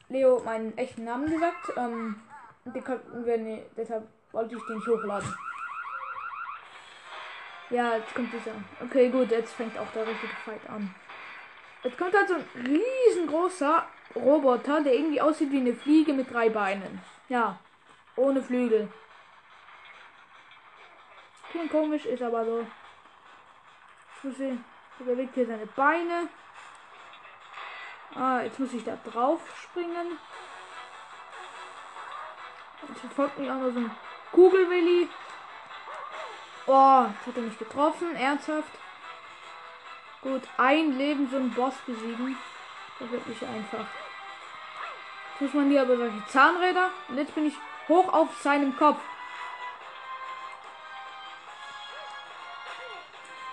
Leo 0.09 0.41
meinen 0.43 0.77
echten 0.77 1.03
Namen 1.03 1.29
gesagt. 1.29 1.71
Ähm, 1.75 2.21
den 2.65 2.83
konnten 2.83 3.25
wir 3.25 3.37
nicht, 3.37 3.63
deshalb 3.75 4.07
wollte 4.31 4.55
ich 4.55 4.65
den 4.65 4.75
nicht 4.77 4.87
hochladen. 4.87 5.33
Ja, 7.69 7.95
jetzt 7.97 8.15
kommt 8.15 8.31
dieser. 8.31 8.51
Okay, 8.81 9.09
gut, 9.09 9.29
jetzt 9.31 9.53
fängt 9.53 9.77
auch 9.77 9.91
der 9.93 10.07
richtige 10.07 10.33
Fight 10.45 10.69
an. 10.69 10.93
Jetzt 11.83 11.97
kommt 11.97 12.13
halt 12.13 12.27
so 12.27 12.35
ein 12.35 12.45
riesengroßer 12.55 13.85
Roboter, 14.15 14.81
der 14.81 14.93
irgendwie 14.93 15.21
aussieht 15.21 15.51
wie 15.51 15.59
eine 15.59 15.73
Fliege 15.73 16.13
mit 16.13 16.31
drei 16.33 16.49
Beinen. 16.49 17.01
Ja, 17.29 17.59
ohne 18.15 18.41
Flügel. 18.41 18.87
Klingt 21.51 21.71
komisch, 21.71 22.05
ist 22.05 22.23
aber 22.23 22.45
so. 22.45 22.59
Jetzt 22.59 24.23
muss 24.23 24.39
ich, 24.39 24.57
er 24.99 25.05
bewegt 25.05 25.35
hier 25.35 25.45
seine 25.45 25.67
Beine. 25.67 26.29
Ah, 28.18 28.41
jetzt 28.41 28.57
muss 28.57 28.74
ich 28.74 28.84
da 28.84 28.97
drauf 29.05 29.41
springen. 29.61 30.18
Jetzt 32.88 32.99
verfolgt 33.01 33.38
mich 33.38 33.49
auch 33.49 33.55
noch 33.55 33.72
so 33.72 33.80
ein 33.80 33.91
Kugelwilli. 34.32 35.07
Oh, 36.65 37.05
jetzt 37.05 37.28
hat 37.28 37.36
er 37.36 37.41
mich 37.43 37.59
getroffen. 37.59 38.15
Ernsthaft. 38.15 38.72
Gut, 40.22 40.41
ein 40.57 40.97
Leben 40.97 41.30
so 41.30 41.38
einen 41.38 41.53
Boss 41.53 41.76
besiegen. 41.86 42.36
Das 42.99 43.11
wird 43.11 43.28
nicht 43.28 43.43
einfach. 43.43 43.86
Jetzt 45.34 45.41
muss 45.41 45.53
man 45.53 45.70
hier 45.70 45.84
aber 45.84 45.97
solche 45.97 46.26
Zahnräder. 46.26 46.89
Und 47.09 47.18
jetzt 47.18 47.36
bin 47.36 47.45
ich 47.45 47.55
hoch 47.88 48.11
auf 48.11 48.36
seinem 48.41 48.76
Kopf. 48.76 48.99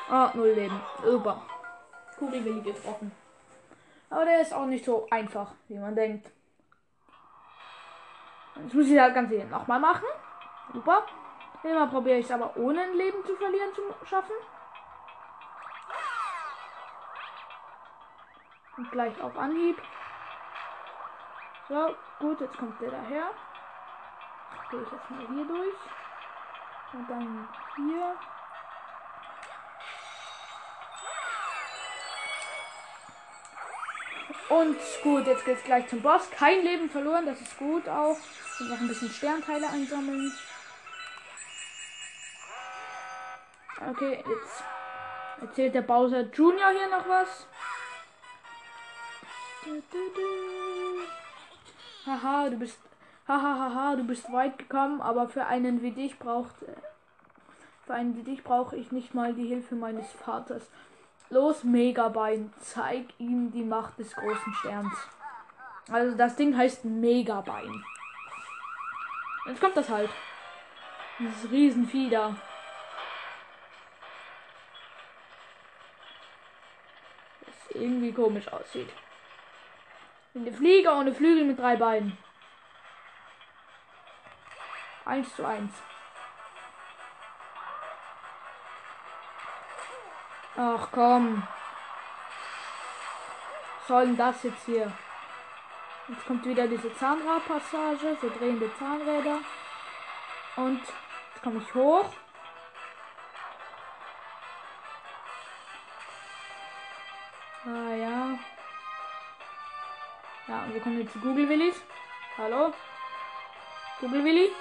Ah, 0.08 0.30
null 0.32 0.52
Leben. 0.52 0.80
Super. 1.02 1.42
Kugelwilli 2.18 2.62
getroffen. 2.62 3.23
Aber 4.14 4.26
der 4.26 4.42
ist 4.42 4.54
auch 4.54 4.66
nicht 4.66 4.84
so 4.84 5.08
einfach, 5.10 5.50
wie 5.66 5.76
man 5.76 5.96
denkt. 5.96 6.30
Jetzt 8.54 8.72
muss 8.72 8.86
ich 8.86 8.94
das 8.94 9.12
Ganze 9.12 9.34
hier 9.34 9.44
nochmal 9.46 9.80
machen. 9.80 10.06
Super. 10.72 11.04
Immer 11.64 11.88
probiere 11.88 12.18
ich 12.18 12.26
es 12.26 12.30
aber 12.30 12.56
ohne 12.56 12.82
ein 12.82 12.94
Leben 12.94 13.24
zu 13.24 13.34
verlieren 13.34 13.74
zu 13.74 13.82
schaffen. 14.06 14.36
Und 18.76 18.88
gleich 18.92 19.20
auf 19.20 19.36
Anhieb. 19.36 19.82
So, 21.68 21.96
gut, 22.20 22.40
jetzt 22.40 22.56
kommt 22.56 22.80
der 22.80 22.92
daher. 22.92 23.30
Gehe 24.70 24.80
ich 24.80 24.92
jetzt 24.92 25.10
mal 25.10 25.26
hier 25.26 25.44
durch. 25.44 25.76
Und 26.92 27.10
dann 27.10 27.48
hier. 27.74 28.14
Und 34.54 34.76
gut, 35.02 35.26
jetzt 35.26 35.44
geht's 35.44 35.64
gleich 35.64 35.88
zum 35.88 36.00
Boss. 36.00 36.30
Kein 36.30 36.62
Leben 36.62 36.88
verloren, 36.88 37.26
das 37.26 37.40
ist 37.40 37.58
gut 37.58 37.88
auch. 37.88 38.16
Und 38.60 38.68
noch 38.68 38.80
ein 38.80 38.86
bisschen 38.86 39.10
Sternteile 39.10 39.68
einsammeln. 39.68 40.32
Okay, 43.90 44.22
jetzt 44.28 44.64
erzählt 45.40 45.74
der 45.74 45.82
Bowser 45.82 46.20
Junior 46.32 46.70
hier 46.70 46.88
noch 46.88 47.08
was. 47.08 47.46
Haha, 52.06 52.50
du 52.50 52.56
bist. 52.56 52.78
Haha, 53.26 53.58
haha, 53.58 53.96
du 53.96 54.04
bist 54.04 54.30
weit 54.32 54.58
gekommen, 54.58 55.00
aber 55.00 55.28
für 55.28 55.46
einen 55.46 55.82
wie 55.82 55.90
dich 55.90 56.16
braucht. 56.18 56.54
Für 57.86 57.94
einen 57.94 58.16
wie 58.16 58.22
dich 58.22 58.44
brauche 58.44 58.76
ich 58.76 58.92
nicht 58.92 59.14
mal 59.14 59.34
die 59.34 59.46
Hilfe 59.46 59.74
meines 59.74 60.12
Vaters. 60.12 60.62
Los, 61.30 61.64
Megabein, 61.64 62.52
zeig 62.60 63.06
ihm 63.18 63.50
die 63.50 63.64
Macht 63.64 63.98
des 63.98 64.14
großen 64.14 64.54
Sterns. 64.54 64.94
Also 65.90 66.16
das 66.16 66.36
Ding 66.36 66.56
heißt 66.56 66.84
Megabein. 66.84 67.84
Jetzt 69.46 69.60
kommt 69.60 69.76
das 69.76 69.88
halt. 69.88 70.10
Dieses 71.18 71.50
Riesenvieh 71.50 72.10
da. 72.10 72.36
Das 77.44 77.70
irgendwie 77.70 78.12
komisch 78.12 78.48
aussieht. 78.48 78.90
Eine 80.34 80.52
Fliege 80.52 80.90
ohne 80.90 81.14
Flügel 81.14 81.44
mit 81.44 81.58
drei 81.58 81.76
Beinen. 81.76 82.16
Eins 85.04 85.34
zu 85.36 85.44
eins. 85.44 85.72
Ach 90.56 90.88
komm. 90.92 91.42
Was 93.78 93.88
soll 93.88 94.06
denn 94.06 94.16
das 94.16 94.42
jetzt 94.44 94.64
hier? 94.66 94.92
Jetzt 96.06 96.26
kommt 96.26 96.44
wieder 96.44 96.68
diese 96.68 96.94
Zahnradpassage, 96.94 98.16
so 98.20 98.30
drehende 98.38 98.70
Zahnräder. 98.78 99.38
Und 100.56 100.80
jetzt 100.80 101.42
komme 101.42 101.60
ich 101.60 101.74
hoch. 101.74 102.08
Ah 107.66 107.94
ja. 107.94 108.38
Ja, 110.46 110.62
und 110.64 110.74
wir 110.74 110.80
kommen 110.80 111.00
jetzt 111.00 111.14
zu 111.14 111.18
Google 111.18 111.48
Willis. 111.48 111.82
Hallo? 112.38 112.72
Google 114.00 114.22
Willi? 114.22 114.52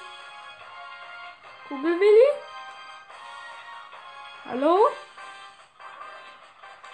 Google 1.70 2.00
Willi? 2.00 2.28
Hallo? 4.46 4.90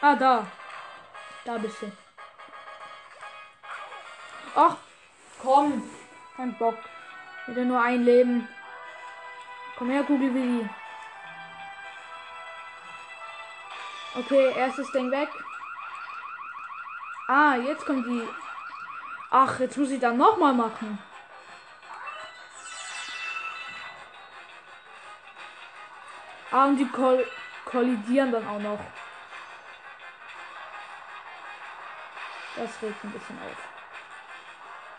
Ah, 0.01 0.15
da. 0.15 0.45
Da 1.45 1.57
bist 1.57 1.81
du. 1.81 1.91
Ach, 4.55 4.77
komm. 5.41 5.83
Kein 6.35 6.57
Bock. 6.57 6.77
Wieder 7.47 7.65
nur 7.65 7.81
ein 7.81 8.03
Leben. 8.03 8.47
Komm 9.77 9.89
her, 9.89 10.03
Kugel 10.03 10.33
Willi. 10.33 10.69
Okay, 14.15 14.53
erstes 14.55 14.91
Ding 14.91 15.11
weg. 15.11 15.29
Ah, 17.27 17.55
jetzt 17.55 17.85
kommt 17.85 18.07
die. 18.07 18.27
Ach, 19.31 19.59
jetzt 19.59 19.77
muss 19.77 19.91
ich 19.91 19.99
dann 19.99 20.17
nochmal 20.17 20.53
machen. 20.53 20.97
Ah, 26.51 26.65
und 26.65 26.77
die 26.77 26.87
koll 26.87 27.25
kollidieren 27.65 28.31
dann 28.31 28.47
auch 28.47 28.59
noch. 28.59 28.79
Das 32.59 32.81
regt 32.81 33.01
ein 33.05 33.11
bisschen 33.11 33.39
auf. 33.39 33.57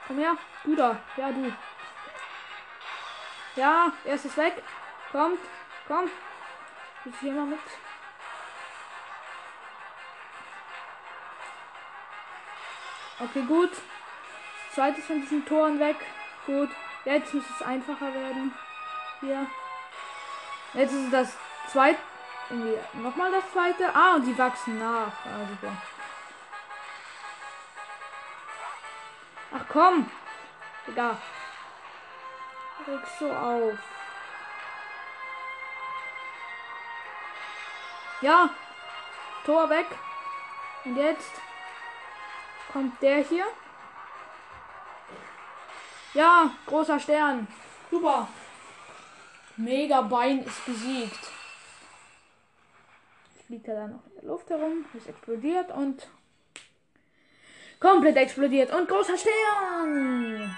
Komm 0.06 0.18
her, 0.18 0.34
du 0.64 0.74
da. 0.74 0.96
Ja, 1.18 1.30
du. 1.30 1.52
Ja, 3.54 3.92
er 4.02 4.14
ist 4.14 4.36
weg. 4.38 4.62
Kommt, 5.12 5.40
komm. 5.86 6.10
Ich 7.04 7.18
hier 7.20 7.32
mal 7.32 7.44
mit. 7.44 7.58
Okay, 13.18 13.42
gut. 13.42 13.72
Zweites 14.72 15.04
von 15.04 15.20
diesen 15.20 15.44
Toren 15.44 15.78
weg. 15.78 15.96
Gut. 16.46 16.70
Jetzt 17.04 17.34
muss 17.34 17.44
es 17.50 17.66
einfacher 17.66 18.14
werden. 18.14 18.54
Hier. 19.20 19.46
Jetzt 20.72 20.94
ist 20.94 21.12
das 21.12 21.36
zweite. 21.68 21.98
Irgendwie 22.48 22.78
nochmal 22.94 23.30
das 23.30 23.52
zweite. 23.52 23.94
Ah, 23.94 24.14
und 24.14 24.24
die 24.24 24.38
wachsen 24.38 24.78
nach. 24.78 25.12
Ah, 25.26 25.46
super. 25.46 25.76
Komm. 29.72 30.10
Egal. 30.86 31.16
Reg 32.86 33.00
so 33.18 33.32
auf. 33.32 33.78
Ja. 38.20 38.50
Tor 39.44 39.70
weg. 39.70 39.86
Und 40.84 40.96
jetzt 40.96 41.32
kommt 42.72 43.00
der 43.02 43.18
hier. 43.18 43.46
Ja, 46.14 46.50
großer 46.66 46.98
Stern. 46.98 47.46
Super. 47.90 48.28
Mega 49.56 50.00
Bein 50.02 50.42
ist 50.42 50.64
besiegt. 50.66 51.30
Fliegt 53.46 53.68
er 53.68 53.74
da 53.74 53.86
noch 53.88 54.06
in 54.06 54.14
der 54.14 54.24
Luft 54.24 54.48
herum, 54.50 54.84
ist 54.94 55.08
explodiert 55.08 55.70
und 55.70 56.08
komplett 57.80 58.16
explodiert 58.16 58.72
und 58.72 58.88
großer 58.88 59.16
Stern. 59.16 60.56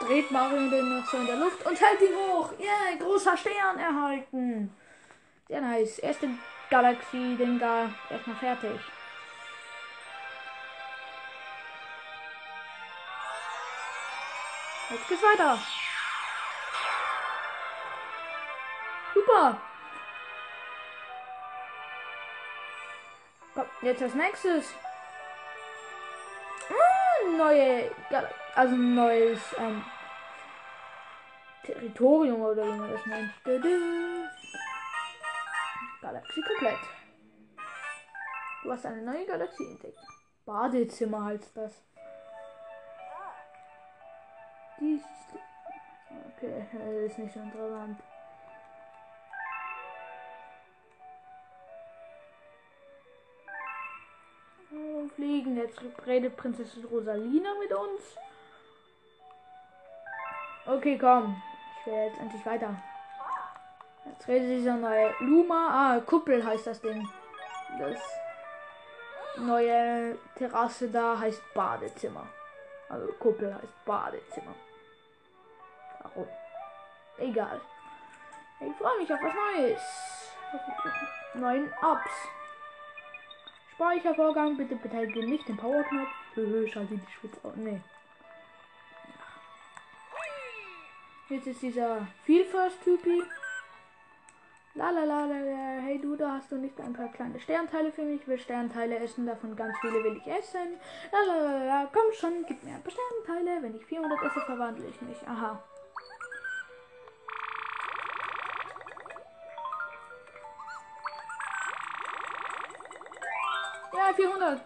Dreht 0.00 0.30
Mario 0.30 0.70
den 0.70 0.88
noch 0.88 1.06
so 1.06 1.18
in 1.18 1.26
der 1.26 1.36
Luft 1.36 1.66
und 1.66 1.78
hält 1.78 2.00
ihn 2.00 2.16
hoch. 2.16 2.52
Yeah, 2.58 2.96
großer 2.98 3.36
Stern 3.36 3.78
erhalten. 3.78 4.74
Sehr 5.48 5.60
nice. 5.60 5.98
Erste 5.98 6.28
Galaxie-Ding 6.70 7.58
da 7.58 7.90
erstmal 8.08 8.36
fertig. 8.36 8.80
Jetzt 14.90 15.08
geht's 15.08 15.22
weiter. 15.22 15.58
Super. 19.38 19.60
Komm, 23.54 23.66
jetzt 23.82 24.02
als 24.02 24.14
nächstes. 24.14 24.74
Ah, 26.70 27.36
neue, 27.36 27.90
also 28.56 28.74
neues 28.74 29.40
ähm, 29.58 29.84
Territorium 31.62 32.40
oder 32.40 32.66
wie 32.66 32.78
man 32.78 32.90
das 32.90 33.06
nennt. 33.06 33.32
Galaxie 36.02 36.42
komplett. 36.42 36.78
Du 38.64 38.72
hast 38.72 38.86
eine 38.86 39.02
neue 39.02 39.24
Galaxie 39.24 39.70
entdeckt. 39.70 40.00
Badezimmer 40.46 41.24
heißt 41.26 41.56
das. 41.56 41.80
Dies. 44.80 45.02
Okay, 46.36 46.66
das 46.72 47.12
ist 47.12 47.18
nicht 47.18 47.34
so 47.34 47.40
interessant. 47.40 48.00
Fliegen. 55.18 55.56
Jetzt 55.56 55.80
redet 56.06 56.36
Prinzessin 56.36 56.84
Rosalina 56.84 57.50
mit 57.60 57.72
uns. 57.72 58.00
Okay, 60.64 60.96
komm. 60.96 61.42
Ich 61.80 61.86
will 61.86 61.94
jetzt 61.94 62.20
endlich 62.20 62.46
weiter. 62.46 62.76
Jetzt 64.04 64.28
redet 64.28 64.48
dieser 64.48 64.76
neue 64.76 65.12
Luma. 65.18 65.70
Ah, 65.72 66.00
Kuppel 66.00 66.44
heißt 66.44 66.68
das 66.68 66.80
Ding. 66.80 67.08
Das 67.80 67.98
neue 69.38 70.16
Terrasse 70.36 70.88
da 70.88 71.18
heißt 71.18 71.42
Badezimmer. 71.52 72.26
Also 72.88 73.12
Kuppel 73.14 73.52
heißt 73.52 73.84
Badezimmer. 73.84 74.54
Warum? 76.00 76.28
Egal. 77.18 77.60
Ich 78.60 78.76
freue 78.76 78.98
mich 78.98 79.12
auf 79.12 79.20
was 79.20 79.34
Neues. 79.34 79.82
Neuen 81.34 81.72
Ups. 81.82 82.37
Speichervorgang, 83.78 84.56
bitte 84.56 84.74
beteilige 84.74 85.24
nicht 85.24 85.46
den 85.46 85.56
Powerknopf. 85.56 86.08
Höhö, 86.34 86.66
schalte 86.66 86.96
die 86.96 87.12
Schwitze 87.12 87.38
auf. 87.44 87.54
Nee. 87.54 87.80
Jetzt 91.28 91.46
ist 91.46 91.62
dieser 91.62 92.08
Vielfalt-Typi. 92.24 93.22
La 94.74 94.90
la 94.90 95.04
la 95.04 95.26
la 95.26 95.38
la. 95.38 95.80
Hey 95.80 96.00
du, 96.00 96.16
da 96.16 96.32
hast 96.32 96.50
du 96.50 96.56
nicht 96.56 96.80
ein 96.80 96.92
paar 96.92 97.12
kleine 97.12 97.38
Sternteile 97.38 97.92
für 97.92 98.02
mich. 98.02 98.22
Ich 98.22 98.26
will 98.26 98.40
Sternteile 98.40 98.98
essen, 98.98 99.26
davon 99.26 99.54
ganz 99.54 99.78
viele 99.80 100.02
will 100.02 100.16
ich 100.16 100.26
essen. 100.26 100.80
La 101.12 101.20
la 101.32 101.40
la 101.40 101.64
la. 101.64 101.90
Komm 101.92 102.12
schon, 102.12 102.44
gib 102.48 102.60
mir 102.64 102.74
ein 102.74 102.82
paar 102.82 102.90
Sternteile. 102.90 103.62
Wenn 103.62 103.76
ich 103.76 103.86
400 103.86 104.22
esse, 104.24 104.40
verwandle 104.40 104.88
ich 104.88 105.00
mich. 105.02 105.18
Aha. 105.28 105.62
Ja, 114.08 114.14
400. 114.14 114.60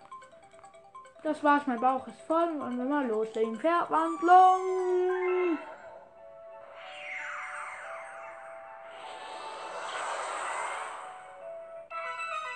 Das 1.24 1.42
war's, 1.42 1.66
mein 1.66 1.80
Bauch 1.80 2.06
ist 2.06 2.20
voll. 2.28 2.60
Wollen 2.60 2.78
wir 2.78 2.84
mal 2.84 3.06
loslegen. 3.06 3.58
Verwandlung. 3.58 5.58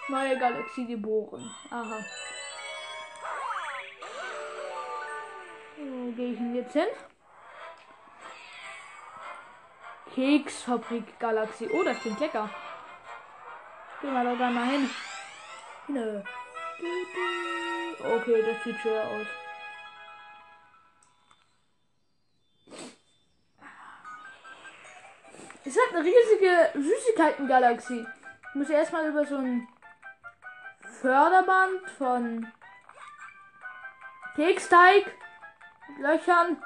Neue 0.09 0.39
Galaxie 0.39 0.87
geboren. 0.87 1.51
Aha. 1.71 1.99
Wo 5.79 6.13
gehe 6.13 6.33
ich 6.33 6.39
denn 6.39 6.55
jetzt 6.55 6.73
hin? 6.73 6.87
Keksfabrik 10.15 11.19
Galaxie. 11.19 11.69
Oh, 11.73 11.83
das 11.83 11.99
klingt 11.99 12.21
lecker. 12.21 12.49
Gehen 14.01 14.15
wir 14.15 14.23
doch 14.23 14.39
da 14.39 14.51
mal 14.51 14.67
hin. 14.67 14.89
Nö. 15.89 16.23
Okay, 16.79 18.43
das 18.43 18.65
sieht 18.65 18.79
schwer 18.81 19.05
aus. 19.05 19.27
Es 25.65 25.77
hat 25.77 25.95
eine 25.95 26.05
riesige 26.05 26.71
Süßigkeiten-Galaxie. 26.75 28.07
Ich 28.51 28.55
muss 28.55 28.71
erstmal 28.71 29.09
über 29.09 29.25
so 29.25 29.37
ein 29.37 29.67
Förderband 31.01 31.91
von 31.99 32.53
Keksteig 34.37 35.13
Löchern. 35.99 36.63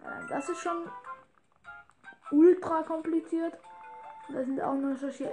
Äh, 0.00 0.28
Das 0.28 0.48
ist 0.48 0.60
schon 0.62 0.90
ultra 2.30 2.82
kompliziert. 2.82 3.58
Da 4.28 4.44
sind 4.44 4.60
auch 4.62 4.74
noch 4.74 4.96
solche 4.96 5.32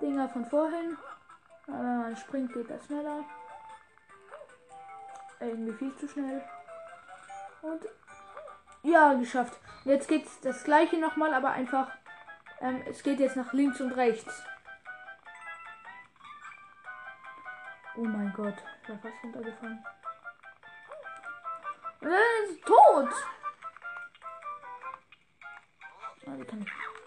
Elektro-Dinger 0.00 0.28
von 0.28 0.44
vorhin. 0.46 0.96
Aber 1.66 1.78
wenn 1.78 1.98
man 2.00 2.16
springt, 2.16 2.52
geht 2.52 2.70
das 2.70 2.84
schneller. 2.86 3.24
Irgendwie 5.40 5.72
viel 5.72 5.96
zu 5.96 6.08
schnell. 6.08 6.42
Und 7.62 7.86
ja, 8.82 9.14
geschafft. 9.14 9.58
Jetzt 9.84 10.08
geht's 10.08 10.40
das 10.40 10.64
gleiche 10.64 10.98
nochmal, 10.98 11.34
aber 11.34 11.50
einfach. 11.50 11.90
Ähm, 12.60 12.82
es 12.88 13.02
geht 13.02 13.20
jetzt 13.20 13.36
nach 13.36 13.52
links 13.52 13.80
und 13.80 13.92
rechts. 13.92 14.42
Oh 17.96 18.04
mein 18.04 18.32
Gott, 18.34 18.54
ich 18.82 18.88
war 18.88 18.98
fast 18.98 19.24
runtergefallen. 19.24 19.84
Äh, 22.02 22.50
ist 22.50 22.64
tot! 22.64 23.08
Ah, 26.26 26.36
wie 26.36 26.44
kann 26.44 26.62
ich. 26.62 26.99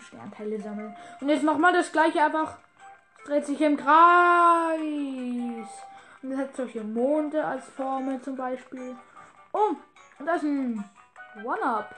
Sternteile 0.00 0.60
sammeln. 0.60 0.96
Und 1.20 1.28
jetzt 1.28 1.44
nochmal 1.44 1.72
das 1.72 1.92
gleiche 1.92 2.22
einfach. 2.22 2.58
Dreht 3.24 3.46
sich 3.46 3.60
im 3.60 3.76
Kreis. 3.76 4.78
Und 6.22 6.32
es 6.32 6.38
hat 6.38 6.56
solche 6.56 6.82
Monde 6.82 7.44
als 7.44 7.66
Formel 7.68 8.20
zum 8.20 8.36
Beispiel. 8.36 8.96
Oh, 9.52 9.76
und 10.18 10.26
das 10.26 10.42
ist 10.42 10.44
ein 10.44 10.84
One-Up. 11.44 11.94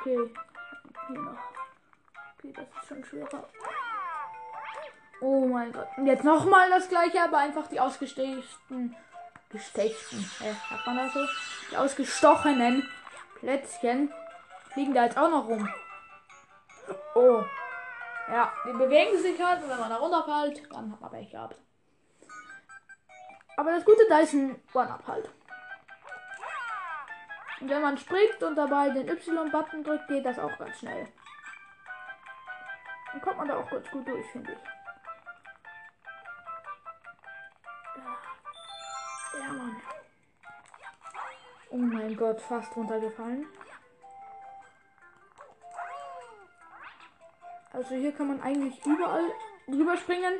Okay. 0.00 0.30
Hier 1.08 1.18
noch. 1.18 1.38
Okay, 2.38 2.52
das 2.52 2.66
ist 2.82 2.88
schon 2.88 3.04
schwerer. 3.04 3.48
Oh 5.24 5.46
mein 5.46 5.72
Gott. 5.72 5.88
Und 5.96 6.04
jetzt 6.04 6.22
nochmal 6.22 6.68
das 6.68 6.86
gleiche, 6.86 7.22
aber 7.22 7.38
einfach 7.38 7.66
die 7.68 7.80
ausgestechten. 7.80 8.94
Gestechten. 9.48 10.18
Äh, 10.40 10.52
sagt 10.68 10.86
man 10.86 10.98
das 10.98 11.14
so? 11.14 11.20
Die 11.70 11.76
ausgestochenen 11.78 12.86
Plätzchen 13.38 14.12
fliegen 14.72 14.92
da 14.92 15.04
jetzt 15.04 15.16
auch 15.16 15.30
noch 15.30 15.48
rum. 15.48 15.66
Oh. 17.14 17.42
Ja, 18.28 18.52
die 18.66 18.72
bewegen 18.76 19.16
sich 19.16 19.42
halt 19.42 19.62
und 19.62 19.70
wenn 19.70 19.80
man 19.80 19.88
da 19.88 19.96
runterfällt, 19.96 20.70
dann 20.70 20.92
hat 20.92 21.00
man 21.00 21.10
Pech 21.10 21.30
gehabt. 21.30 21.58
Aber 23.56 23.70
das 23.70 23.84
Gute 23.86 24.02
da 24.10 24.18
ist 24.18 24.34
ein 24.34 24.60
One-Up 24.74 25.06
halt. 25.06 25.30
Und 27.62 27.70
wenn 27.70 27.80
man 27.80 27.96
springt 27.96 28.42
und 28.42 28.56
dabei 28.56 28.90
den 28.90 29.08
Y-Button 29.08 29.84
drückt, 29.84 30.08
geht 30.08 30.26
das 30.26 30.38
auch 30.38 30.54
ganz 30.58 30.78
schnell. 30.80 31.08
Dann 33.12 33.22
kommt 33.22 33.38
man 33.38 33.48
da 33.48 33.56
auch 33.56 33.70
ganz 33.70 33.90
gut 33.90 34.06
durch, 34.06 34.26
finde 34.26 34.52
ich. 34.52 34.73
Oh 41.74 41.78
mein 41.78 42.16
Gott, 42.16 42.40
fast 42.40 42.76
runtergefallen. 42.76 43.46
Also 47.72 47.96
hier 47.96 48.12
kann 48.12 48.28
man 48.28 48.40
eigentlich 48.40 48.86
überall 48.86 49.24
drüber 49.66 49.96
springen. 49.96 50.34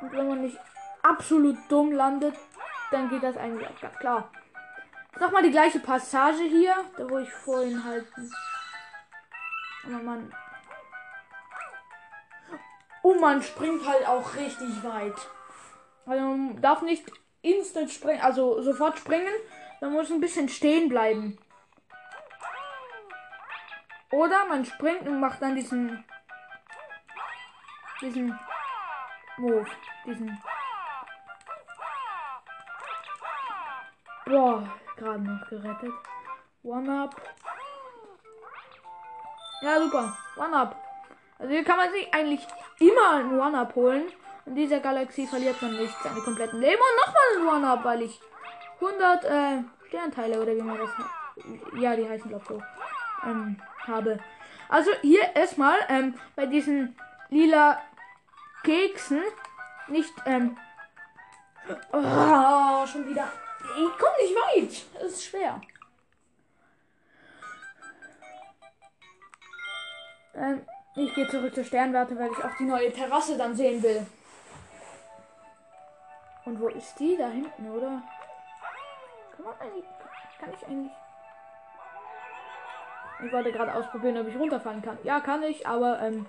Und 0.00 0.12
wenn 0.12 0.28
man 0.28 0.42
nicht 0.42 0.56
absolut 1.02 1.56
dumm 1.68 1.90
landet, 1.90 2.36
dann 2.92 3.08
geht 3.08 3.24
das 3.24 3.36
eigentlich 3.36 3.66
auch 3.66 3.80
ganz 3.80 3.96
klar. 3.98 4.30
Nochmal 5.18 5.42
die 5.42 5.50
gleiche 5.50 5.80
Passage 5.80 6.44
hier, 6.44 6.84
da 6.96 7.10
wo 7.10 7.18
ich 7.18 7.32
vorhin 7.32 7.82
halt. 7.82 8.06
Aber 9.84 10.00
man. 10.00 10.32
Und 13.02 13.20
man 13.20 13.42
springt 13.42 13.84
halt 13.84 14.06
auch 14.06 14.32
richtig 14.36 14.84
weit. 14.84 15.18
Also 16.06 16.22
man 16.22 16.62
darf 16.62 16.82
nicht 16.82 17.10
instant 17.42 17.90
springen, 17.90 18.20
also 18.20 18.60
sofort 18.62 18.98
springen. 18.98 19.32
Man 19.80 19.92
muss 19.92 20.10
ein 20.10 20.20
bisschen 20.20 20.48
stehen 20.48 20.88
bleiben. 20.88 21.38
Oder 24.10 24.44
man 24.46 24.64
springt 24.64 25.06
und 25.06 25.20
macht 25.20 25.40
dann 25.40 25.54
diesen. 25.54 26.04
diesen 28.00 28.38
Move. 29.38 29.66
Diesen. 30.04 30.38
Boah, 34.26 34.68
gerade 34.96 35.22
noch 35.22 35.48
gerettet. 35.48 35.92
One-Up. 36.62 37.16
Ja, 39.62 39.80
super. 39.80 40.16
One-Up. 40.36 40.76
Also 41.38 41.52
hier 41.52 41.64
kann 41.64 41.76
man 41.76 41.90
sich 41.90 42.12
eigentlich 42.12 42.46
immer 42.78 43.14
ein 43.16 43.38
One-Up 43.38 43.74
holen. 43.74 44.12
In 44.50 44.56
dieser 44.56 44.80
Galaxie 44.80 45.28
verliert 45.28 45.62
man 45.62 45.76
nicht 45.76 45.94
seine 46.02 46.20
kompletten 46.22 46.58
Leben. 46.58 46.80
Und 46.82 47.06
nochmal 47.06 47.22
ein 47.36 47.56
One-Up, 47.56 47.84
weil 47.84 48.02
ich 48.02 48.20
100 48.80 49.24
äh, 49.24 49.62
Sternteile 49.86 50.42
oder 50.42 50.56
wie 50.56 50.60
man 50.60 50.76
das 50.76 50.90
Ja, 51.80 51.94
die 51.94 52.08
heißen 52.08 52.28
glaube 52.28 52.44
so. 52.48 52.60
Ähm, 53.24 53.62
habe. 53.86 54.18
Also 54.68 54.90
hier 55.02 55.22
erstmal 55.36 55.76
ähm, 55.88 56.14
bei 56.34 56.46
diesen 56.46 56.96
lila 57.28 57.80
Keksen 58.64 59.22
nicht 59.86 60.12
ähm, 60.26 60.56
oh, 61.92 62.86
schon 62.88 63.08
wieder 63.08 63.30
ich 63.76 63.98
komme 63.98 64.16
nicht 64.20 64.34
weit. 64.34 65.04
Es 65.04 65.12
ist 65.12 65.24
schwer. 65.26 65.60
Ähm, 70.34 70.62
ich 70.96 71.14
gehe 71.14 71.28
zurück 71.28 71.54
zur 71.54 71.62
Sternwarte, 71.62 72.18
weil 72.18 72.32
ich 72.32 72.44
auch 72.44 72.56
die 72.58 72.64
neue 72.64 72.92
Terrasse 72.92 73.38
dann 73.38 73.54
sehen 73.54 73.80
will. 73.80 74.04
Und 76.50 76.60
wo 76.60 76.66
ist 76.66 76.98
die? 76.98 77.16
Da 77.16 77.28
hinten, 77.28 77.70
oder? 77.70 78.02
Kann 79.36 79.44
man 79.44 79.54
eigentlich. 79.60 79.84
Kann 80.40 80.52
ich 80.52 80.66
eigentlich. 80.66 80.92
Ich 83.24 83.32
wollte 83.32 83.52
gerade 83.52 83.72
ausprobieren, 83.72 84.18
ob 84.18 84.26
ich 84.26 84.36
runterfallen 84.36 84.82
kann. 84.82 84.98
Ja, 85.04 85.20
kann 85.20 85.44
ich, 85.44 85.64
aber 85.64 86.00
ähm, 86.00 86.26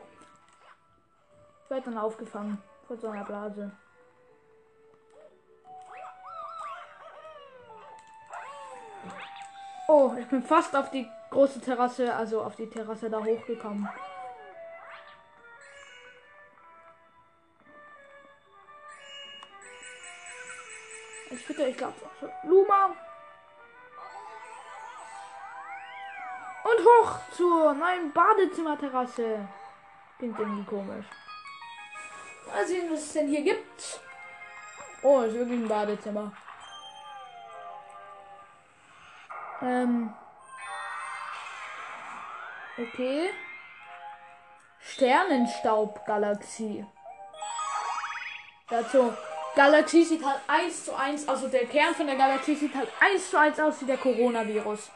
ich 1.64 1.70
werde 1.72 1.86
dann 1.86 1.98
aufgefangen 1.98 2.62
von 2.86 3.00
so 3.00 3.08
einer 3.08 3.24
Blase. 3.24 3.72
Oh, 9.88 10.14
ich 10.20 10.28
bin 10.28 10.44
fast 10.44 10.76
auf 10.76 10.92
die 10.92 11.08
große 11.32 11.62
Terrasse, 11.62 12.14
also 12.14 12.44
auf 12.44 12.56
die 12.56 12.70
Terrasse 12.70 13.10
da 13.10 13.26
hochgekommen. 13.26 13.90
Ich 21.32 21.48
bitte, 21.48 21.64
ich 21.64 21.78
glaube, 21.78 21.96
Luma. 22.44 22.94
Und 26.64 26.86
hoch 26.86 27.16
zur 27.32 27.74
neuen 27.74 28.12
Badezimmerterrasse. 28.12 29.48
Klingt 30.18 30.38
irgendwie 30.38 30.66
komisch. 30.66 31.06
Mal 32.48 32.68
sehen, 32.68 32.92
was 32.92 33.00
es 33.00 33.14
denn 33.14 33.30
hier 33.30 33.44
gibt. 33.44 34.02
Oh, 35.02 35.22
ist 35.22 35.34
wirklich 35.34 35.60
ein 35.60 35.68
Badezimmer. 35.68 36.32
Ähm. 39.62 40.14
Okay. 42.78 43.32
Sternenstaubgalaxie. 44.80 46.86
Dazu. 48.70 49.12
Galaxie 49.56 50.04
sieht 50.04 50.26
halt 50.26 50.40
1 50.48 50.86
zu 50.86 50.96
1, 50.96 51.28
also 51.28 51.48
der 51.48 51.66
Kern 51.66 51.94
von 51.94 52.08
der 52.08 52.16
Galaxie 52.16 52.56
sieht 52.56 52.74
halt 52.74 52.90
1 53.00 53.30
zu 53.30 53.38
1 53.38 53.60
aus 53.60 53.82
wie 53.82 53.86
der 53.86 53.98
Coronavirus. 53.98 54.92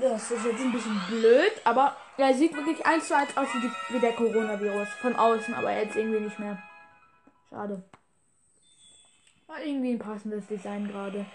Das 0.00 0.30
ist 0.30 0.44
jetzt 0.44 0.60
ein 0.60 0.72
bisschen 0.72 1.00
blöd, 1.08 1.52
aber 1.64 1.96
er 2.18 2.34
sieht 2.34 2.54
wirklich 2.54 2.84
1 2.86 3.08
zu 3.08 3.16
1 3.16 3.36
aus 3.36 3.48
wie, 3.54 3.60
die, 3.60 3.94
wie 3.94 4.00
der 4.00 4.12
Coronavirus. 4.12 4.88
Von 5.00 5.16
außen, 5.16 5.54
aber 5.54 5.72
jetzt 5.72 5.96
irgendwie 5.96 6.20
nicht 6.20 6.38
mehr. 6.38 6.58
Schade. 7.48 7.82
War 9.46 9.60
irgendwie 9.60 9.94
ein 9.94 9.98
passendes 9.98 10.46
Design 10.46 10.88
gerade. 10.88 11.26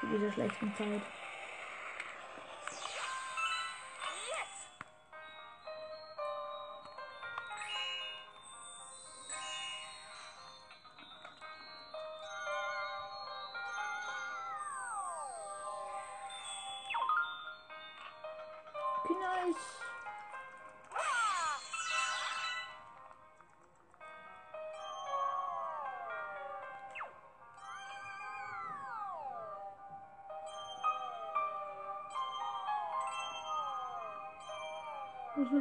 Zu 0.00 0.06
dieser 0.06 0.32
schlechten 0.32 0.74
Zeit. 0.76 1.02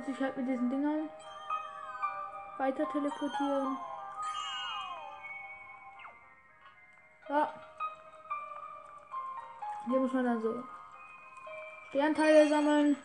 Ich 0.08 0.12
muss 0.12 0.20
mich 0.22 0.26
halt 0.26 0.38
mit 0.38 0.48
diesen 0.48 0.70
Dingern 0.70 1.10
weiter 2.58 2.90
teleportieren. 2.90 3.78
Ja. 7.28 7.54
Hier 9.86 10.00
muss 10.00 10.14
man 10.14 10.24
dann 10.24 10.42
so 10.42 10.64
Sternteile 11.90 12.48
sammeln. 12.48 12.96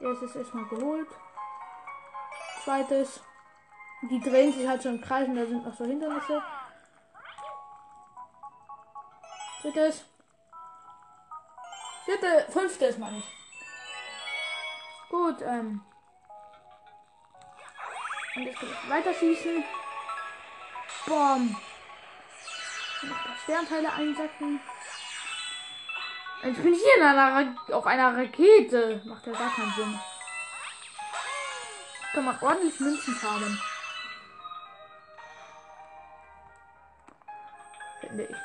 Erstes 0.00 0.34
erstmal 0.34 0.64
geholt. 0.64 1.08
Zweites. 2.64 3.20
Die 4.10 4.18
drehen 4.18 4.52
sich 4.52 4.66
halt 4.66 4.82
so 4.82 4.88
im 4.88 5.00
Kreis 5.00 5.28
und 5.28 5.36
da 5.36 5.46
sind 5.46 5.64
noch 5.64 5.74
so 5.74 5.84
Hindernisse. 5.84 6.42
Drittes. 9.62 10.04
Vierte, 12.04 12.50
fünftes 12.50 12.98
meine 12.98 13.18
ich. 13.18 13.36
Gut, 15.08 15.40
ähm. 15.42 15.80
Und 18.34 18.42
jetzt 18.44 18.58
kann 18.58 18.68
ich 18.70 18.90
weiter 18.90 19.14
schießen. 19.14 19.64
Bom. 21.06 21.56
Noch 23.02 23.16
ein 23.16 23.24
paar 23.24 23.36
Sternteile 23.42 23.92
einsacken. 23.92 24.60
Ich 26.44 26.56
bin 26.56 26.74
hier 26.74 26.96
in 26.96 27.02
einer 27.02 27.56
auf 27.72 27.86
einer 27.86 28.16
Rakete. 28.16 29.02
Macht 29.04 29.26
ja 29.26 29.32
gar 29.32 29.54
keinen 29.54 29.72
Sinn. 29.74 30.00
Kann 32.12 32.24
man 32.24 32.38
ordentlich 32.40 32.80
Münzen 32.80 33.14
farmen. 33.14 33.60
Finde 38.00 38.24
ich. 38.24 38.36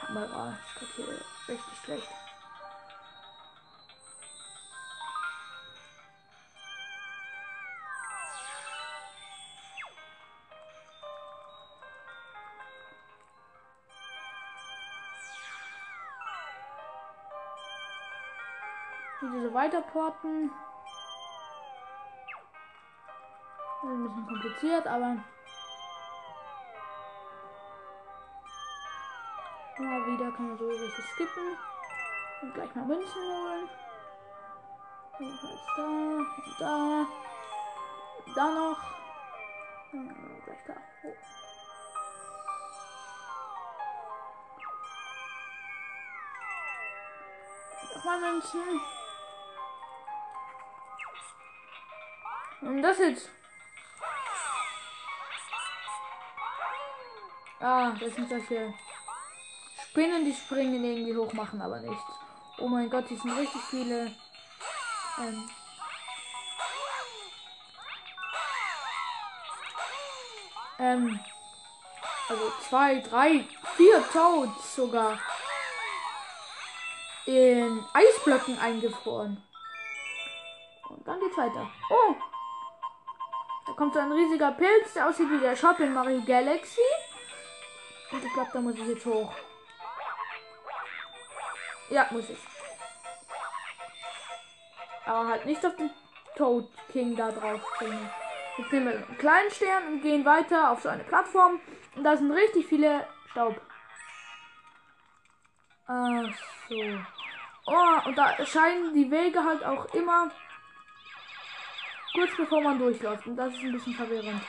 Kamera 0.00 0.50
ist 0.50 0.74
gerade 0.74 0.92
hier 0.96 1.24
richtig 1.48 1.78
schlecht. 1.84 2.25
Diese 19.22 19.54
weiterporten. 19.54 20.50
Das 23.82 23.90
ist 23.90 23.96
ein 23.96 24.04
bisschen 24.04 24.26
kompliziert, 24.26 24.86
aber 24.86 25.16
immer 29.78 30.06
wieder 30.06 30.30
kann 30.32 30.48
man 30.48 30.58
so 30.58 30.68
welche 30.68 31.02
skippen 31.02 31.56
und 32.42 32.54
gleich 32.54 32.74
mal 32.74 32.84
Münzen 32.84 33.22
holen. 33.22 33.68
Jedenfalls 35.18 35.60
da 35.76 35.82
und 35.84 36.60
da. 36.60 37.06
Da 38.34 38.50
noch. 38.50 38.78
Und 39.92 40.44
gleich 40.44 40.64
da 40.66 40.74
hoch. 41.02 41.16
Nochmal 47.94 48.20
Münzen. 48.20 48.80
Und 52.66 52.82
das 52.82 52.98
jetzt. 52.98 53.28
Ah, 57.60 57.92
das 57.92 58.14
sind 58.14 58.28
solche 58.28 58.74
Spinnen, 59.84 60.24
die 60.24 60.34
springen 60.34 60.84
irgendwie 60.84 61.16
hoch, 61.16 61.32
machen 61.32 61.62
aber 61.62 61.78
nichts. 61.80 62.02
Oh 62.58 62.66
mein 62.66 62.90
Gott, 62.90 63.06
hier 63.06 63.18
sind 63.18 63.38
richtig 63.38 63.62
viele. 63.70 64.12
Ähm, 65.18 65.50
ähm, 70.80 71.20
also 72.28 72.52
zwei, 72.68 73.00
drei, 73.00 73.44
vier 73.76 74.04
Toads 74.12 74.74
sogar 74.74 75.18
in 77.26 77.84
Eisblöcken 77.92 78.58
eingefroren. 78.58 79.42
Und 80.90 81.06
dann 81.06 81.20
geht's 81.20 81.36
weiter. 81.36 81.70
Oh! 81.90 82.14
Kommt 83.76 83.92
so 83.92 84.00
ein 84.00 84.10
riesiger 84.10 84.52
Pilz, 84.52 84.94
der 84.94 85.08
aussieht 85.08 85.30
wie 85.30 85.38
der 85.38 85.54
Shop 85.54 85.78
in 85.80 85.92
Mario 85.92 86.22
Galaxy. 86.22 86.80
Und 88.10 88.24
ich 88.24 88.32
glaube, 88.32 88.50
da 88.52 88.60
muss 88.60 88.74
ich 88.74 88.86
jetzt 88.86 89.04
hoch. 89.04 89.32
Ja, 91.90 92.06
muss 92.10 92.30
ich. 92.30 92.38
Aber 95.04 95.28
halt 95.28 95.44
nicht 95.44 95.64
auf 95.64 95.76
den 95.76 95.90
Toad 96.36 96.68
King 96.90 97.16
da 97.16 97.30
drauf 97.30 97.60
bringen. 97.78 98.10
Jetzt 98.56 98.72
nehmen 98.72 98.86
wir 98.86 98.94
einen 98.94 99.18
kleinen 99.18 99.50
Stern 99.50 99.86
und 99.88 100.00
gehen 100.02 100.24
weiter 100.24 100.70
auf 100.70 100.80
so 100.80 100.88
eine 100.88 101.04
Plattform. 101.04 101.60
Und 101.94 102.02
da 102.02 102.16
sind 102.16 102.32
richtig 102.32 102.66
viele 102.66 103.06
Staub. 103.30 103.60
Ach 105.86 106.32
so. 106.68 106.82
Oh, 107.66 108.08
und 108.08 108.16
da 108.16 108.30
erscheinen 108.30 108.94
die 108.94 109.10
Wege 109.10 109.44
halt 109.44 109.64
auch 109.64 109.84
immer 109.94 110.30
kurz 112.16 112.34
bevor 112.34 112.62
man 112.62 112.78
durchläuft. 112.78 113.26
Und 113.26 113.36
das 113.36 113.52
ist 113.52 113.62
ein 113.62 113.72
bisschen 113.72 113.94
verwirrend. 113.94 114.42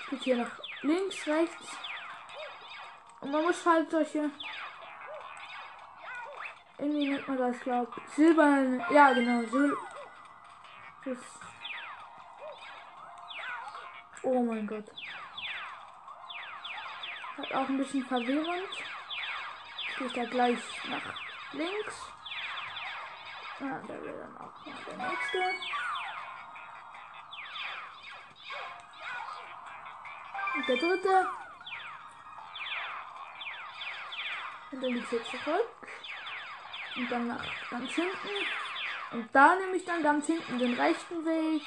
Es 0.00 0.10
geht 0.10 0.22
hier 0.22 0.36
nach 0.36 0.58
links, 0.82 1.26
rechts. 1.26 1.76
Und 3.20 3.30
man 3.30 3.42
muss 3.42 3.66
halt 3.66 3.90
solche. 3.90 4.30
Irgendwie 6.78 7.10
nennt 7.10 7.28
man 7.28 7.36
das, 7.36 7.60
glaube 7.60 7.92
ich. 7.96 8.12
Silbern. 8.14 8.84
Ja, 8.90 9.12
genau. 9.12 9.46
Sil 9.52 9.76
das 11.04 11.18
oh 14.22 14.42
mein 14.42 14.66
Gott. 14.66 14.86
Hat 17.36 17.52
auch 17.52 17.68
ein 17.68 17.76
bisschen 17.76 18.04
verwirrend. 18.06 18.70
Jetzt 19.86 19.98
gehe 19.98 20.06
ich 20.06 20.12
da 20.14 20.24
gleich 20.24 20.58
nach 20.88 21.14
links. 21.52 22.14
Ah, 23.60 23.80
da 23.86 24.02
wäre 24.02 24.18
dann 24.18 24.36
auch 24.36 24.66
mal 24.66 24.74
der 24.84 25.08
nächste. 25.08 25.38
Und 30.56 30.68
der 30.68 30.76
dritte. 30.76 31.28
Und 34.72 34.82
dann 34.82 34.94
geht's 34.94 35.10
jetzt 35.12 35.30
zurück. 35.30 35.88
Und 36.96 37.10
dann 37.12 37.28
nach 37.28 37.44
ganz 37.70 37.90
hinten. 37.92 38.28
Und 39.12 39.32
da 39.32 39.54
nehme 39.54 39.76
ich 39.76 39.84
dann 39.84 40.02
ganz 40.02 40.26
hinten 40.26 40.58
den 40.58 40.74
rechten 40.74 41.24
Weg. 41.24 41.62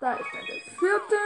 Da 0.00 0.14
ist 0.14 0.32
dann 0.32 0.46
der 0.46 0.60
vierte. 0.78 1.16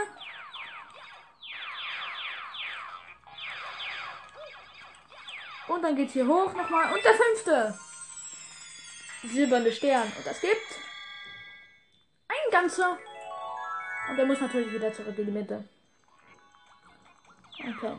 Und 5.67 5.81
dann 5.81 5.95
geht's 5.95 6.13
hier 6.13 6.27
hoch 6.27 6.53
nochmal. 6.53 6.93
Und 6.93 7.03
der 7.03 7.13
fünfte. 7.13 7.79
Silberne 9.23 9.71
Stern. 9.71 10.11
Und 10.17 10.25
das 10.25 10.41
gibt 10.41 10.79
ein 12.27 12.51
ganzer. 12.51 12.97
Und 14.09 14.17
der 14.17 14.25
muss 14.25 14.41
natürlich 14.41 14.73
wieder 14.73 14.93
zurück 14.93 15.17
in 15.17 15.25
die 15.25 15.31
Mitte. 15.31 15.63
Okay. 17.59 17.93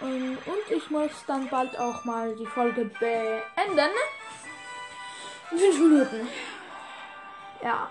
Und, 0.00 0.36
und 0.36 0.70
ich 0.70 0.90
muss 0.90 1.12
dann 1.26 1.48
bald 1.48 1.78
auch 1.78 2.04
mal 2.04 2.34
die 2.36 2.46
Folge 2.46 2.84
beenden. 2.84 3.90
In 5.52 5.58
fünf 5.58 5.78
Minuten. 5.78 6.28
Ja. 7.62 7.90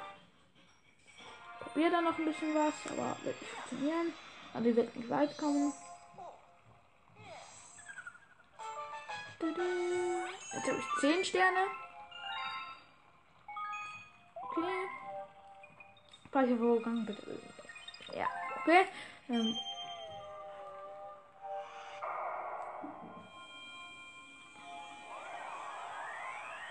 Probier 1.62 1.90
da 1.90 2.02
noch 2.02 2.18
ein 2.18 2.26
bisschen 2.26 2.54
was, 2.54 2.74
aber 2.92 3.16
wird 3.24 3.42
nicht 3.42 3.54
funktionieren. 3.54 4.14
Aber 4.54 4.64
die 4.64 4.76
wird 4.76 4.96
nicht 4.96 5.10
weit 5.10 5.38
kommen. 5.38 5.74
Jetzt 9.44 10.68
habe 10.68 10.78
ich 10.78 11.00
10 11.00 11.26
Sterne. 11.26 11.68
Okay. 14.44 14.88
Speichervorgang 16.28 17.06
bitte. 17.06 17.40
Ja, 18.14 18.28
okay. 18.62 18.86
Ähm. 19.30 19.58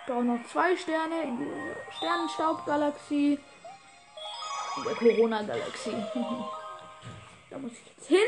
Brauche 0.07 0.25
noch 0.25 0.47
zwei 0.47 0.77
Sterne 0.77 1.23
in 1.23 1.39
die 1.39 1.97
Sternenstaubgalaxie. 1.97 3.39
In 4.77 4.85
der 4.85 4.95
Corona-Galaxie. 4.95 5.91
da 7.51 7.59
muss 7.59 7.73
ich 7.73 7.87
jetzt 7.87 8.07
hin. 8.07 8.18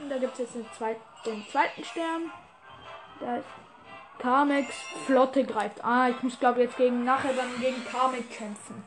Und 0.00 0.10
da 0.10 0.18
gibt 0.18 0.34
es 0.34 0.54
jetzt 0.54 0.54
den 1.24 1.46
zweiten 1.48 1.84
Stern. 1.84 2.30
Da 3.20 3.36
ist 3.36 3.46
Kamex 4.18 4.74
Flotte 5.06 5.44
greift. 5.44 5.84
Ah, 5.84 6.08
ich 6.08 6.22
muss 6.22 6.38
glaube 6.38 6.62
jetzt 6.62 6.76
gegen 6.76 7.04
nachher 7.04 7.32
dann 7.32 7.60
gegen 7.60 7.84
Kamek 7.86 8.30
kämpfen. 8.30 8.84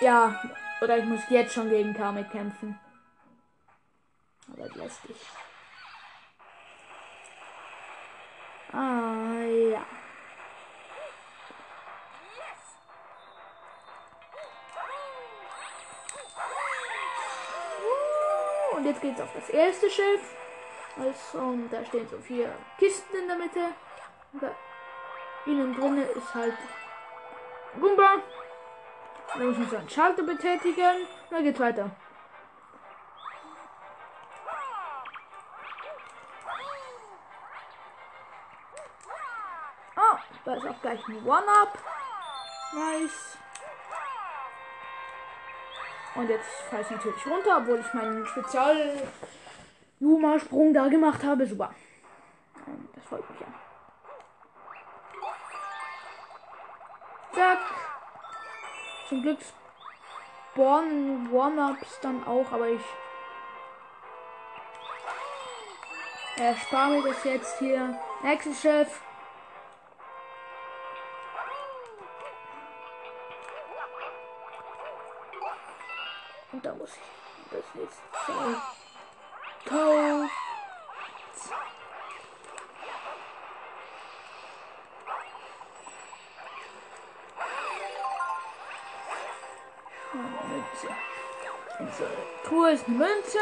Ja, 0.00 0.40
oder 0.80 0.98
ich 0.98 1.04
muss 1.04 1.20
jetzt 1.30 1.54
schon 1.54 1.70
gegen 1.70 1.94
Kamek 1.94 2.30
kämpfen. 2.30 2.78
Aber 4.52 4.68
lästig. 4.74 5.16
Ah, 8.72 9.44
ja. 9.70 9.84
Uh, 17.80 18.76
Und 18.76 18.84
jetzt 18.84 19.00
geht's 19.00 19.20
auf 19.20 19.32
das 19.32 19.48
erste 19.48 19.88
Schiff. 19.88 20.43
Also, 20.96 21.38
und 21.38 21.70
da 21.70 21.84
stehen 21.84 22.08
so 22.08 22.18
vier 22.18 22.54
Kisten 22.78 23.16
in 23.16 23.28
der 23.28 23.36
Mitte. 23.36 23.68
Und 24.32 24.42
da 24.42 24.50
innen 25.46 25.74
drin 25.74 25.98
ist 25.98 26.34
halt 26.34 26.54
Gumba. 27.80 28.18
Da 29.32 29.38
muss 29.40 29.58
man 29.58 29.70
so 29.70 29.76
einen 29.76 29.88
Schalter 29.88 30.22
betätigen. 30.22 31.02
Und 31.02 31.32
dann 31.32 31.42
geht's 31.42 31.58
weiter. 31.58 31.90
Oh, 39.96 40.18
da 40.44 40.54
ist 40.54 40.66
auch 40.66 40.80
gleich 40.80 41.08
ein 41.08 41.26
One-Up. 41.26 41.78
Nice. 42.72 43.38
Und 46.14 46.28
jetzt 46.30 46.48
falle 46.70 46.82
ich 46.82 46.90
natürlich 46.90 47.26
runter, 47.26 47.56
obwohl 47.58 47.80
ich 47.80 47.94
meinen 47.94 48.24
Spezial 48.26 49.08
Juma-Sprung 50.00 50.74
da 50.74 50.88
gemacht 50.88 51.22
habe. 51.24 51.46
Super. 51.46 51.74
Ähm, 52.66 52.88
Das 52.94 53.04
freut 53.04 53.28
mich 53.30 53.40
ja. 53.40 53.46
Zack. 57.34 57.58
Zum 59.08 59.22
Glück 59.22 59.38
spawnen 60.52 61.30
One-Ups 61.32 62.00
dann 62.00 62.24
auch, 62.26 62.50
aber 62.52 62.68
ich 62.68 62.80
erspare 66.36 66.90
mir 66.90 67.02
das 67.02 67.24
jetzt 67.24 67.58
hier. 67.58 67.98
Nächstes 68.22 68.60
Chef. 68.60 69.00
Und 76.52 76.64
da 76.64 76.72
muss 76.74 76.90
ich 76.90 77.50
das 77.50 77.64
jetzt 77.74 78.00
zwei 78.24 78.73
Tau. 79.66 80.28
Münze. 90.14 90.88
Unsere 91.78 92.10
Truhe 92.44 92.70
ist 92.72 92.86
eine 92.86 92.96
Münze. 92.96 93.38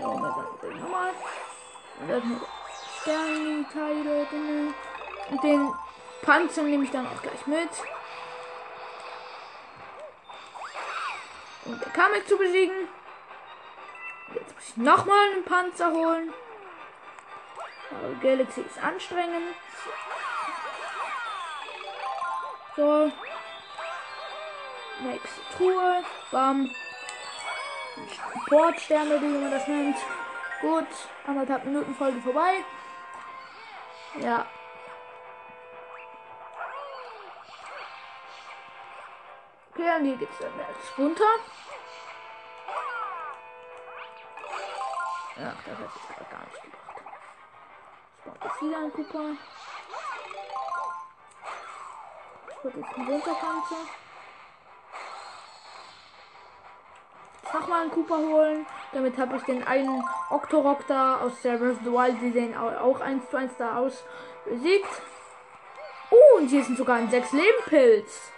Haben 0.00 0.22
wir 0.22 0.46
dann 0.62 0.80
nochmal. 0.80 1.12
Und 2.00 2.08
dann 2.08 2.32
noch 2.32 2.48
Sternteile 3.00 4.26
drin. 4.26 4.74
Und 5.30 5.42
den 5.42 5.74
Panzer 6.22 6.62
nehme 6.62 6.84
ich 6.84 6.90
dann 6.90 7.06
auch 7.06 7.22
gleich 7.22 7.46
mit. 7.46 7.70
Um 11.64 11.78
den 11.78 11.92
Kamek 11.92 12.26
zu 12.28 12.36
besiegen. 12.36 12.88
Jetzt 14.34 14.54
muss 14.54 14.68
ich 14.68 14.76
nochmal 14.76 15.32
einen 15.32 15.44
Panzer 15.44 15.90
holen. 15.90 16.32
Aber 17.90 18.14
Galaxy 18.22 18.60
ist 18.60 18.82
anstrengend. 18.82 19.56
So. 22.76 23.10
Nächste 25.00 25.40
Truhe. 25.56 26.04
Bam. 26.30 26.70
Portsterne, 28.48 29.20
wie 29.20 29.26
man 29.26 29.50
das 29.50 29.66
nennt. 29.66 29.96
Gut. 30.60 30.86
Anderthalb 31.26 31.64
Minuten 31.64 31.94
Folge 31.94 32.20
vorbei. 32.20 32.64
Ja. 34.20 34.46
Okay, 39.70 39.96
und 39.96 40.04
hier 40.04 40.16
geht's 40.16 40.38
dann 40.38 40.50
jetzt 40.58 40.98
runter. 40.98 41.24
Ach, 45.40 45.54
das 45.64 45.78
jetzt 45.78 46.08
gerade 46.08 46.30
gar 46.30 46.40
nicht 46.46 46.62
gebracht. 46.62 47.02
Spawnt 48.20 48.44
jetzt 48.44 48.60
wieder 48.62 48.78
ein. 48.78 49.38
Ich 52.50 52.64
würde 52.64 52.78
jetzt 52.80 52.94
einen 52.96 53.08
Winterpanzer. 53.08 53.76
Nochmal 57.52 57.80
einen 57.82 57.90
Cooper 57.90 58.16
holen. 58.18 58.66
Damit 58.92 59.16
habe 59.18 59.36
ich 59.36 59.42
den 59.44 59.66
einen 59.66 60.04
Octorok 60.30 60.86
da 60.86 61.18
aus 61.20 61.40
der 61.42 61.56
Breath 61.58 61.72
of 61.72 61.78
the 61.84 61.90
Wild, 61.92 62.20
die 62.20 62.30
sehen 62.32 62.56
au- 62.56 62.76
auch 62.90 63.00
1 63.00 63.28
zu 63.30 63.36
1 63.36 63.56
da 63.58 63.76
aus, 63.78 64.04
besiegt. 64.44 64.88
Oh, 66.10 66.36
und 66.38 66.48
hier 66.48 66.60
ist 66.60 66.76
sogar 66.76 66.96
ein 66.96 67.10
6 67.10 67.32
Leben 67.32 67.62
Pilz. 67.66 68.32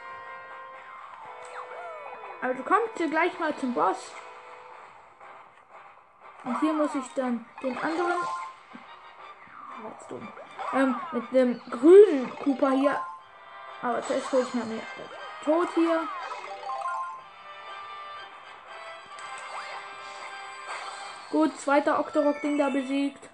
Also 2.41 2.63
kommt 2.63 2.99
ihr 2.99 3.09
gleich 3.09 3.39
mal 3.39 3.55
zum 3.57 3.75
Boss. 3.75 4.13
Und 6.45 6.61
hier 6.61 6.73
muss 6.73 6.95
ich 6.95 7.07
dann 7.15 7.45
den 7.63 7.77
anderen. 7.79 8.17
Jetzt 9.85 10.11
dumm. 10.11 10.29
Ähm, 10.73 10.97
mit 11.13 11.33
dem 11.33 11.61
grünen 11.71 12.31
Cooper 12.39 12.71
hier. 12.71 13.01
Aber 13.83 14.03
zuerst 14.03 14.33
hole 14.33 14.43
ich 14.43 14.55
mal 14.55 14.65
mir 14.67 14.83
Tod 15.45 15.69
hier. 15.75 16.09
Gut, 21.31 21.59
zweiter 21.61 21.99
Octorok-Ding 22.01 22.59
da 22.59 22.71
besiegt. 22.71 23.29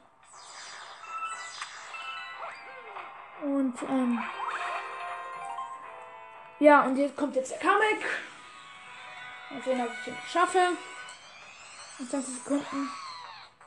Und, 3.43 3.83
ähm. 3.83 4.23
Ja, 6.59 6.83
und 6.83 6.97
jetzt 6.97 7.17
kommt 7.17 7.37
jetzt 7.37 7.53
der 7.53 7.59
Kamek. 7.59 8.05
Mal 9.51 9.63
sehen, 9.63 9.81
ob 9.81 9.93
ich 9.93 10.05
den 10.05 10.17
schaffe. 10.29 10.77
In 11.99 12.09
20 12.09 12.35
Sekunden. 12.35 12.91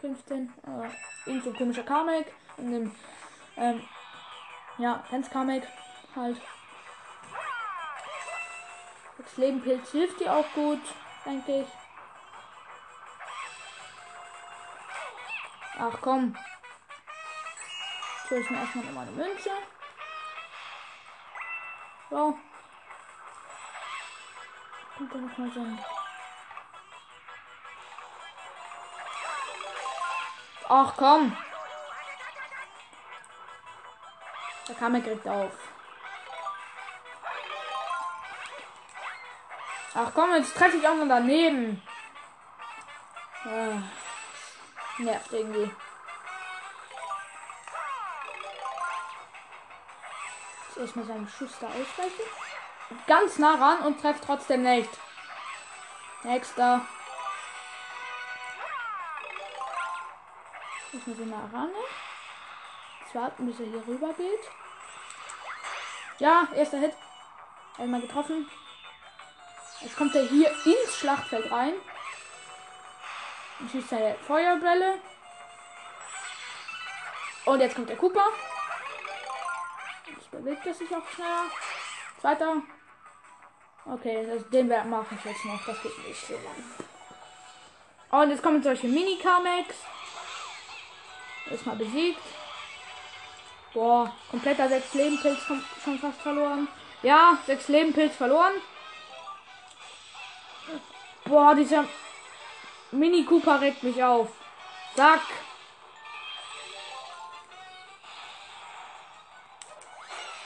15. 0.01 0.53
Äh, 0.65 1.29
irgend 1.29 1.43
so 1.43 1.49
ein 1.49 1.55
komischer 1.55 1.83
Kamek. 1.83 2.31
In 2.57 2.71
dem, 2.71 2.95
ähm, 3.57 3.87
ja, 4.77 5.03
Hans 5.11 5.29
Kamek 5.29 5.67
halt. 6.15 6.39
Das 9.17 9.37
Lebenpilz 9.37 9.91
hilft 9.91 10.19
dir 10.19 10.33
auch 10.33 10.45
gut, 10.53 10.81
denke 11.25 11.61
ich. 11.61 11.67
Ach 15.77 15.97
komm. 16.01 16.35
Jetzt 18.21 18.31
hol 18.31 18.37
ich 18.39 18.49
mir 18.49 18.59
erstmal 18.59 18.85
nochmal 18.85 19.07
eine 19.07 19.15
Münze. 19.15 19.51
So. 22.09 22.37
Und 24.99 25.13
dann 25.13 25.27
nochmal 25.27 25.51
so 25.51 25.59
ein. 25.61 25.79
Ach 30.71 30.93
komm. 30.95 31.35
Der 34.67 34.75
Kammer 34.75 35.01
kriegt 35.01 35.27
auf. 35.27 35.51
Ach 39.95 40.11
komm, 40.13 40.35
jetzt 40.35 40.55
treffe 40.55 40.77
ich 40.77 40.87
auch 40.87 40.93
noch 40.93 41.07
daneben. 41.07 41.81
Ah, 43.45 43.81
nervt 44.99 45.33
irgendwie. 45.33 45.71
Jetzt 50.67 50.77
erstmal 50.77 51.05
seinen 51.05 51.27
Schuss 51.27 51.57
da 51.59 51.65
ausweichen. 51.65 52.29
Ganz 53.07 53.39
nah 53.39 53.55
ran 53.55 53.79
und 53.87 53.99
trefft 53.99 54.23
trotzdem 54.23 54.61
nicht. 54.61 54.89
Nächster. 56.21 56.85
Muss 61.05 61.17
man 61.17 61.29
so 61.29 61.57
ran. 61.57 61.69
Jetzt 63.01 63.15
warten, 63.15 63.45
bis 63.45 63.59
er 63.59 63.67
hier 63.67 63.87
rüber 63.87 64.13
geht. 64.13 64.39
Ja, 66.17 66.47
erster 66.53 66.79
Hit. 66.79 66.93
Einmal 67.77 68.01
getroffen. 68.01 68.49
Jetzt 69.79 69.95
kommt 69.95 70.13
er 70.15 70.23
hier 70.23 70.51
ins 70.65 70.95
Schlachtfeld 70.97 71.49
rein. 71.49 71.73
Und 73.59 73.71
schießt 73.71 73.89
seine 73.89 74.15
Feuerbälle. 74.15 74.99
Und 77.45 77.61
jetzt 77.61 77.75
kommt 77.75 77.89
der 77.89 77.97
Cooper. 77.97 78.27
Jetzt 80.05 80.31
bewegt 80.31 80.65
er 80.65 80.73
sich 80.73 80.93
auch 80.93 81.07
schneller. 81.07 81.45
Zweiter. 82.19 82.61
Okay, 83.85 84.27
das, 84.27 84.49
den 84.49 84.67
mache 84.67 85.15
ich 85.15 85.23
jetzt 85.23 85.45
noch. 85.45 85.65
Das 85.65 85.81
geht 85.81 86.07
nicht 86.07 86.27
so 86.27 86.33
lang. 86.33 88.21
Und 88.21 88.31
jetzt 88.31 88.43
kommen 88.43 88.61
solche 88.61 88.87
Mini-Kamex. 88.87 89.75
Erstmal 91.49 91.75
besiegt. 91.75 92.21
Boah, 93.73 94.11
kompletter 94.31 94.67
6 94.67 94.93
Lebenpilz 94.95 95.39
schon, 95.41 95.99
fast 95.99 96.21
verloren. 96.21 96.67
Ja, 97.03 97.37
6 97.45 97.67
Lebenpilz 97.67 98.15
verloren. 98.15 98.53
Boah, 101.25 101.53
dieser 101.53 101.85
Mini 102.91 103.23
Cooper 103.23 103.61
regt 103.61 103.83
mich 103.83 104.03
auf. 104.03 104.29
Zack. 104.95 105.21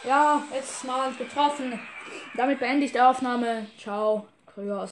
Ja, 0.04 0.44
jetzt 0.54 0.84
mal 0.84 1.14
getroffen. 1.14 1.80
Damit 2.36 2.60
beende 2.60 2.86
ich 2.86 2.92
die 2.92 3.00
Aufnahme. 3.00 3.68
Ciao. 3.80 4.28
Grüß. 4.54 4.78